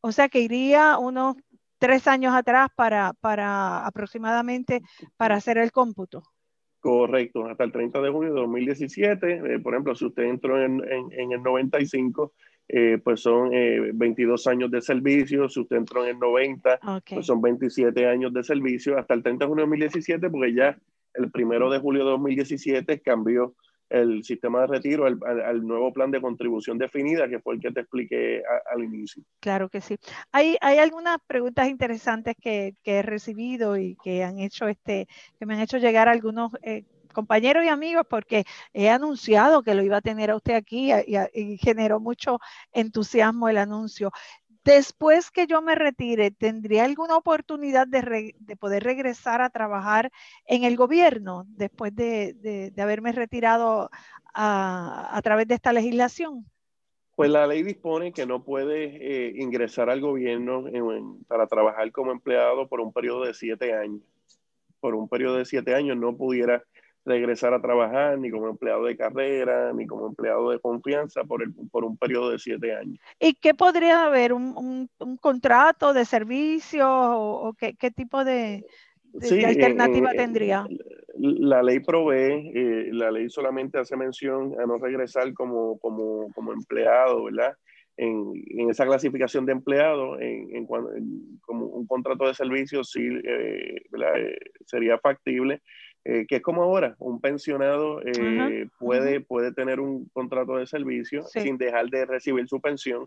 [0.00, 1.36] O sea que iría unos
[1.78, 4.82] tres años atrás para, para aproximadamente
[5.16, 6.24] para hacer el cómputo.
[6.82, 9.54] Correcto, hasta el 30 de junio de 2017.
[9.54, 12.32] Eh, por ejemplo, si usted entró en, en, el 95,
[12.66, 13.50] eh, pues son
[13.94, 15.48] 22 eh, años de servicio.
[15.48, 19.44] Si usted entró en el 90, pues son 27 años de servicio hasta el 30
[19.44, 20.76] de junio de 2017, porque ya
[21.14, 23.54] el primero de julio de 2017 cambió
[23.92, 27.80] el sistema de retiro al, nuevo plan de contribución definida, que fue el que te
[27.80, 29.22] expliqué al inicio.
[29.40, 29.98] Claro que sí.
[30.32, 35.06] Hay, hay algunas preguntas interesantes que, que, he recibido y que han hecho este,
[35.38, 39.82] que me han hecho llegar algunos eh, compañeros y amigos porque he anunciado que lo
[39.82, 42.40] iba a tener a usted aquí y, generó mucho
[42.72, 44.10] entusiasmo el anuncio.
[44.64, 50.12] Después que yo me retire, ¿tendría alguna oportunidad de, poder regresar a trabajar
[50.46, 53.90] en el gobierno después de, haberme retirado
[54.34, 56.46] a, través de esta legislación?
[57.16, 60.64] Pues la ley dispone que no puede eh, ingresar al gobierno
[61.26, 64.02] para trabajar como empleado por un periodo de siete años.
[64.80, 66.64] Por un periodo de siete años no pudiera
[67.04, 71.52] regresar a trabajar ni como empleado de carrera, ni como empleado de confianza por, el,
[71.70, 72.98] por un periodo de siete años.
[73.18, 74.32] ¿Y qué podría haber?
[74.32, 74.88] ¿Un,
[75.20, 78.64] contrato de servicio o, qué, tipo de,
[79.44, 80.66] alternativa tendría?
[81.18, 86.52] La ley provee, eh, la ley solamente hace mención a no regresar como, como, como
[86.52, 87.54] empleado, ¿verdad?
[87.96, 90.66] En, en, esa clasificación de empleado, en, en,
[91.42, 95.60] como un contrato de servicio, sí eh, eh, sería factible
[96.04, 101.22] eh, que es como ahora, un pensionado eh, puede, puede tener un contrato de servicio
[101.22, 103.06] sin dejar de recibir su pensión,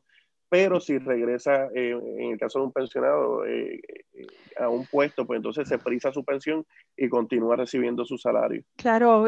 [0.50, 3.82] pero si regresa, eh, en el caso de un pensionado, eh,
[4.14, 4.28] eh,
[4.60, 6.66] a un puesto, pues entonces se prisa su pensión
[6.96, 8.64] y continúa recibiendo su salario.
[8.76, 9.26] Claro,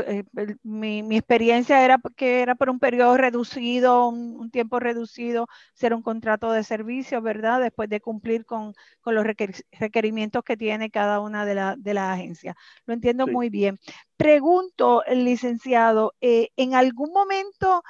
[0.64, 6.02] mi, mi, experiencia era que era por un periodo reducido, un, tiempo reducido, ser un
[6.02, 7.62] contrato de servicio, ¿verdad?
[7.62, 12.14] Después de cumplir con, con los requerimientos que tiene cada una de, la, de las
[12.14, 12.56] agencias.
[12.86, 13.80] Lo entiendo muy bien.
[14.16, 17.84] Pregunto, licenciado, ¿en algún momento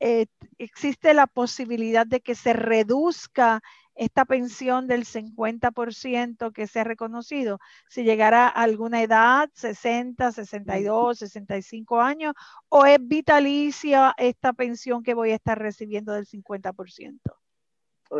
[0.00, 0.26] eh,
[0.58, 3.62] existe la posibilidad de que se reduzca
[3.94, 11.18] esta pensión del 50% que se ha reconocido, si llegara a alguna edad, 60, 62,
[11.18, 12.34] 65 años,
[12.68, 17.20] o es vitalicia esta pensión que voy a estar recibiendo del 50%?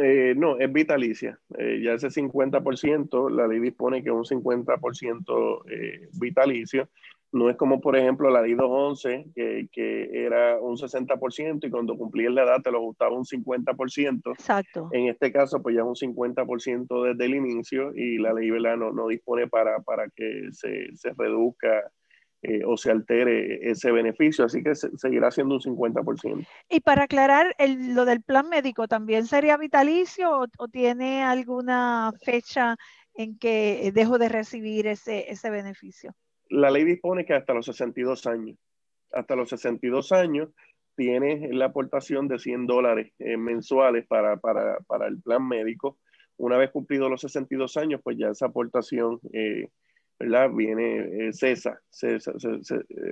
[0.00, 1.38] Eh, no, es vitalicia.
[1.58, 6.88] Eh, ya ese 50%, la ley dispone que es un 50% eh, vitalicio.
[7.34, 11.98] No es como, por ejemplo, la ley 211, que, que era un 60% y cuando
[11.98, 14.32] cumplías la edad te lo gustaba un 50%.
[14.32, 14.88] Exacto.
[14.92, 18.76] En este caso, pues ya es un 50% desde el inicio y la ley ¿verdad?
[18.76, 21.90] No, no dispone para, para que se, se reduzca
[22.46, 26.46] eh, o se altere ese beneficio, así que seguirá siendo un 50%.
[26.68, 32.76] Y para aclarar, lo del plan médico, ¿también sería vitalicio o, tiene alguna fecha
[33.14, 36.14] en que dejo de recibir ese, ese beneficio?
[36.48, 38.58] La ley dispone que hasta los 62 años,
[39.12, 40.50] hasta los 62 años,
[40.96, 45.98] tiene la aportación de 100 dólares eh, mensuales para, para, para, el plan médico.
[46.36, 49.68] Una vez cumplidos los 62 años, pues ya esa aportación eh,
[50.18, 50.50] ¿verdad?
[50.50, 52.32] Viene, eh, cesa, cesa,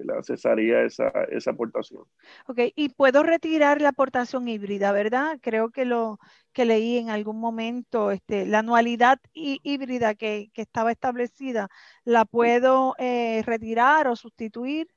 [0.05, 2.05] la cesaría esa, esa aportación.
[2.47, 5.39] Ok, y puedo retirar la aportación híbrida, ¿verdad?
[5.43, 6.19] Creo que lo
[6.53, 11.69] que leí en algún momento, este, la anualidad híbrida que, que, estaba establecida,
[12.05, 14.89] ¿la puedo eh, retirar o sustituir?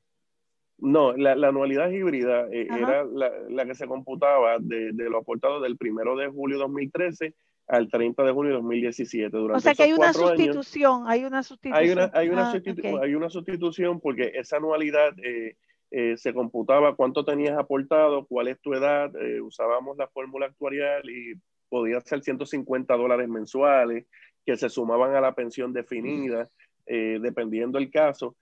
[0.78, 5.18] No, la, la anualidad híbrida eh, era la, la, que se computaba de, de lo
[5.18, 7.34] aportado del primero de julio de 2013
[7.68, 9.36] al 30 de junio de 2017.
[9.36, 11.82] Durante o sea que hay una sustitución, hay una sustitución.
[11.82, 15.56] Hay una, hay una, ah, hay una sustitución porque esa anualidad eh,
[15.90, 21.08] eh, se computaba cuánto tenías aportado, cuál es tu edad, eh, usábamos la fórmula actuarial
[21.10, 21.34] y
[21.68, 24.06] podía ser 150 dólares mensuales
[24.44, 26.48] que se sumaban a la pensión definida,
[26.86, 28.36] dependiendo el caso.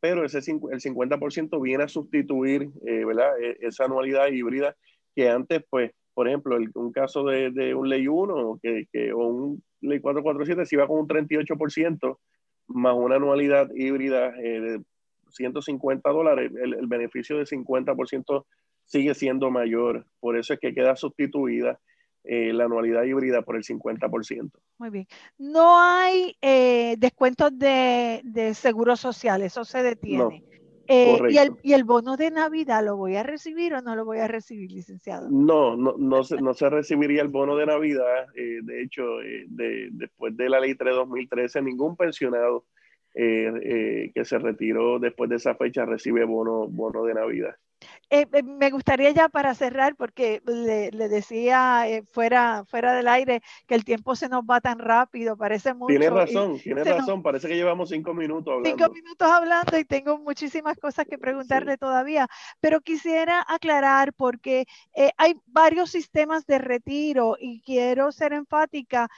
[0.00, 3.38] pero ese el 50% viene a sustituir ¿verdad?
[3.38, 4.74] E, esa anualidad híbrida
[5.14, 9.62] que antes pues por ejemplo, un caso de, un ley 1 que, que, o un
[9.80, 12.18] ley 447 se iba con un 38%
[12.68, 14.82] más una anualidad híbrida eh, de
[15.30, 18.44] 150 dólares, el, beneficio de 50%
[18.84, 20.06] sigue siendo mayor.
[20.20, 21.80] Por eso es que queda sustituida
[22.24, 24.50] eh, la anualidad híbrida por el 50%.
[24.78, 25.06] Muy bien.
[25.38, 30.44] No hay eh, descuentos de, de seguros sociales, eso se detiene.
[30.94, 34.04] Eh, ¿y, el, ¿y, el, bono de Navidad lo voy a recibir o no lo
[34.04, 35.30] voy a recibir, licenciado?
[35.30, 38.26] No, no, no, se, no se recibiría el bono de Navidad.
[38.34, 42.66] Eh, de hecho, eh, de, después de la ley 3 2013, ningún pensionado
[43.14, 47.54] que se retiró después de esa fecha recibe bono, bono de Navidad.
[48.10, 53.42] Eh, eh, me gustaría ya para cerrar, porque le, decía eh, fuera, fuera del aire
[53.66, 55.88] que el tiempo se nos va tan rápido, parece mucho.
[55.88, 58.68] Tiene razón, tiene razón, parece que llevamos cinco minutos hablando.
[58.68, 62.28] Cinco minutos hablando y tengo muchísimas cosas que preguntarle todavía,
[62.60, 64.66] pero quisiera aclarar porque
[65.16, 69.08] hay varios sistemas de retiro y quiero ser enfática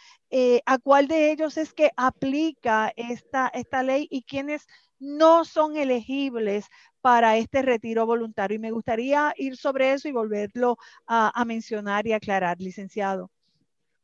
[0.67, 4.69] a cuál de ellos es que aplica esta, esta ley y quiénes
[5.05, 6.69] no son elegibles
[7.01, 8.57] para este retiro voluntario.
[8.57, 13.31] Y me gustaría ir sobre eso y volverlo a, mencionar y aclarar, licenciado.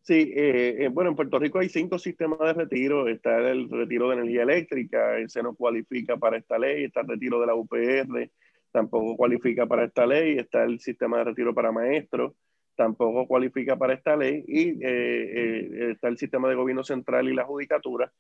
[0.03, 3.09] Sí, eh, eh, bueno, en Puerto Rico hay cinco sistemas de retiro.
[3.09, 6.84] Está el retiro de energía eléctrica, ese no cualifica para esta ley.
[6.84, 8.30] Está el retiro de la UPR,
[8.70, 10.38] tampoco cualifica para esta ley.
[10.38, 12.34] Está el sistema de retiro para maestros,
[12.81, 14.43] tampoco cualifica para esta ley.
[14.49, 18.11] Y eh, está el sistema de gobierno central y la judicatura.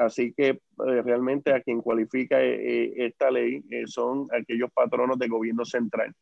[0.00, 6.12] así que realmente a quien cualifica esta ley son aquellos patronos de gobierno central.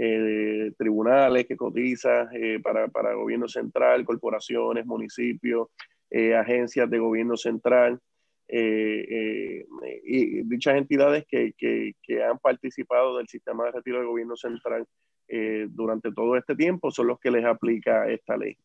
[0.00, 5.70] Eh, tribunales que cotiza eh, para, para, gobierno central, corporaciones, municipios,
[6.08, 7.98] eh, agencias de gobierno central
[8.48, 9.64] y
[10.44, 14.86] dichas entidades que, que, que, han participado del sistema de retiro del gobierno central
[15.70, 18.56] durante todo este tiempo son los que les aplica esta ley.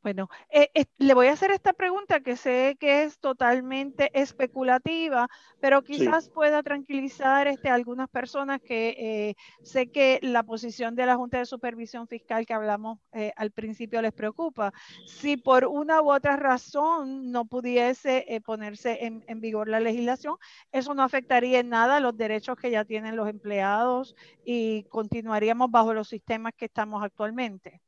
[0.00, 5.28] Bueno, eh, eh, le voy a hacer esta pregunta que sé que es totalmente especulativa,
[5.60, 11.16] pero quizás pueda tranquilizar este, algunas personas que eh, sé que la posición de la
[11.16, 13.00] Junta de Supervisión Fiscal que hablamos
[13.36, 14.72] al principio les preocupa.
[15.06, 20.36] Si por una u otra razón no pudiese ponerse en, en, vigor la legislación,
[20.70, 25.92] eso no afectaría en nada los derechos que ya tienen los empleados y continuaríamos bajo
[25.92, 27.82] los sistemas que estamos actualmente.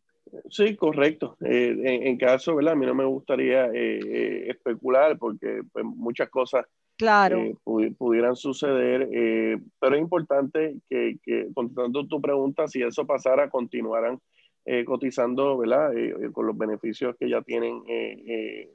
[0.49, 1.37] Sí, correcto.
[1.45, 2.75] Eh, en, caso, ¿verdad?
[2.75, 6.67] A mí no me gustaría eh, eh, especular porque pues, muchas cosas
[6.97, 7.59] claro.
[7.65, 9.09] pudieran suceder,
[9.81, 14.19] pero es importante que, que, contestando tu pregunta, si eso pasara, continuaran
[14.85, 15.91] cotizando, ¿verdad?
[16.33, 17.83] con los beneficios que ya tienen,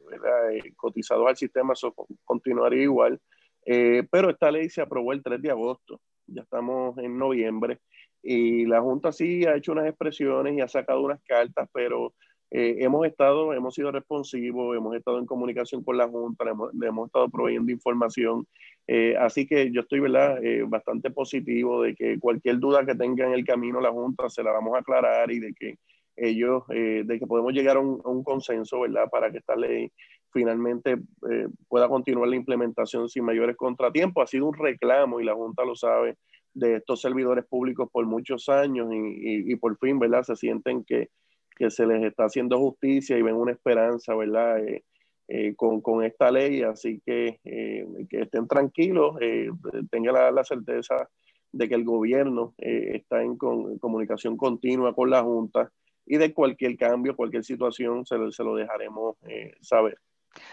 [0.10, 0.50] ¿verdad?
[0.76, 1.94] cotizados al sistema, eso
[2.26, 3.22] continuaría igual.
[3.64, 7.80] pero esta ley se aprobó el 3 de agosto, ya estamos en noviembre.
[8.28, 12.12] Y la Junta sí ha hecho unas expresiones y ha sacado unas cartas, pero
[12.50, 17.06] eh, hemos estado, hemos sido responsivos, hemos estado en comunicación con la Junta, le hemos,
[17.06, 18.48] estado proveyendo información.
[18.88, 20.44] Eh, así que yo estoy ¿verdad?
[20.44, 24.42] Eh, bastante positivo de que cualquier duda que tenga en el camino la Junta se
[24.42, 25.76] la vamos a aclarar y de que
[26.18, 29.10] ellos, de que podemos llegar a un, a un, consenso, ¿verdad?
[29.12, 29.92] Para que esta ley
[30.32, 30.98] finalmente
[31.68, 34.24] pueda continuar la implementación sin mayores contratiempos.
[34.24, 36.16] Ha sido un reclamo y la Junta lo sabe
[36.56, 40.24] de estos servidores públicos por muchos años y, y, por fin, ¿verdad?
[40.24, 41.10] Se sienten que,
[41.56, 44.66] que, se les está haciendo justicia y ven una esperanza, ¿verdad?
[44.66, 44.84] Eh,
[45.28, 49.18] eh, con, con, esta ley, así que eh, que estén tranquilos,
[49.92, 51.10] tengan la, la, certeza
[51.52, 55.72] de que el gobierno está en, comunicación continua con la Junta
[56.06, 59.18] y de cualquier cambio, cualquier situación, se, se lo dejaremos
[59.62, 59.98] saber.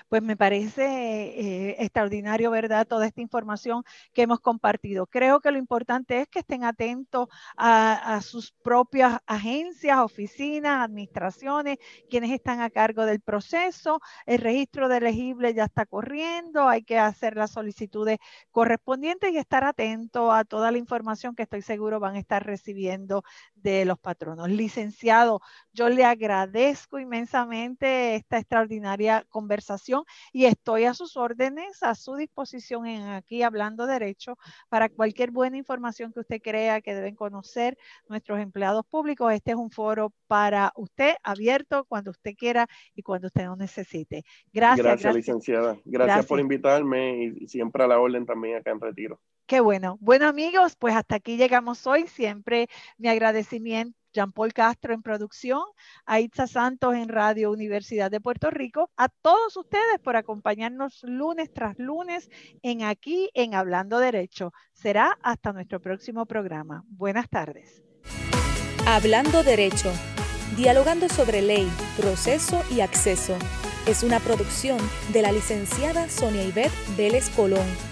[0.09, 2.87] Pues me parece eh, extraordinario, ¿verdad?
[2.87, 5.07] Toda esta información que hemos compartido.
[5.07, 11.79] Creo que lo importante es que estén atentos a, sus propias agencias, oficinas, administraciones,
[12.09, 14.01] quienes están a cargo del proceso.
[14.27, 18.19] El registro de elegibles ya está corriendo, hay que hacer las solicitudes
[18.51, 23.25] correspondientes y estar atento a toda la información que estoy seguro van a estar recibiendo
[23.55, 24.49] de los patronos.
[24.51, 25.41] Licenciado,
[25.73, 29.72] yo le agradezco inmensamente esta extraordinaria conversación
[30.33, 34.37] y estoy a sus órdenes, a su disposición en aquí hablando derecho
[34.69, 37.77] para cualquier buena información que usted crea que deben conocer
[38.09, 39.33] nuestros empleados públicos.
[39.33, 44.25] Este es un foro para usted abierto cuando usted quiera y cuando usted lo necesite.
[44.53, 44.85] Gracias.
[44.85, 45.77] Gracias, licenciada.
[45.85, 49.21] Gracias, por invitarme y siempre a la orden también acá en Retiro.
[49.53, 49.99] Qué bueno.
[50.01, 52.07] Bueno, amigos, pues hasta aquí llegamos hoy.
[52.07, 53.95] Siempre mi agradecimiento.
[54.15, 55.61] Jean Paul Castro en producción,
[56.07, 61.53] a Itza Santos en Radio Universidad de Puerto Rico, a todos ustedes por acompañarnos lunes
[61.53, 62.31] tras lunes
[62.63, 64.55] en aquí en Hablando Derecho.
[64.73, 66.85] Será hasta nuestro próximo programa.
[66.89, 67.83] Buenas tardes.
[68.87, 69.93] Hablando Derecho,
[70.57, 73.37] dialogando sobre ley, proceso y acceso.
[73.87, 74.79] Es una producción
[75.13, 77.92] de la licenciada Sonia Ivette Vélez Colón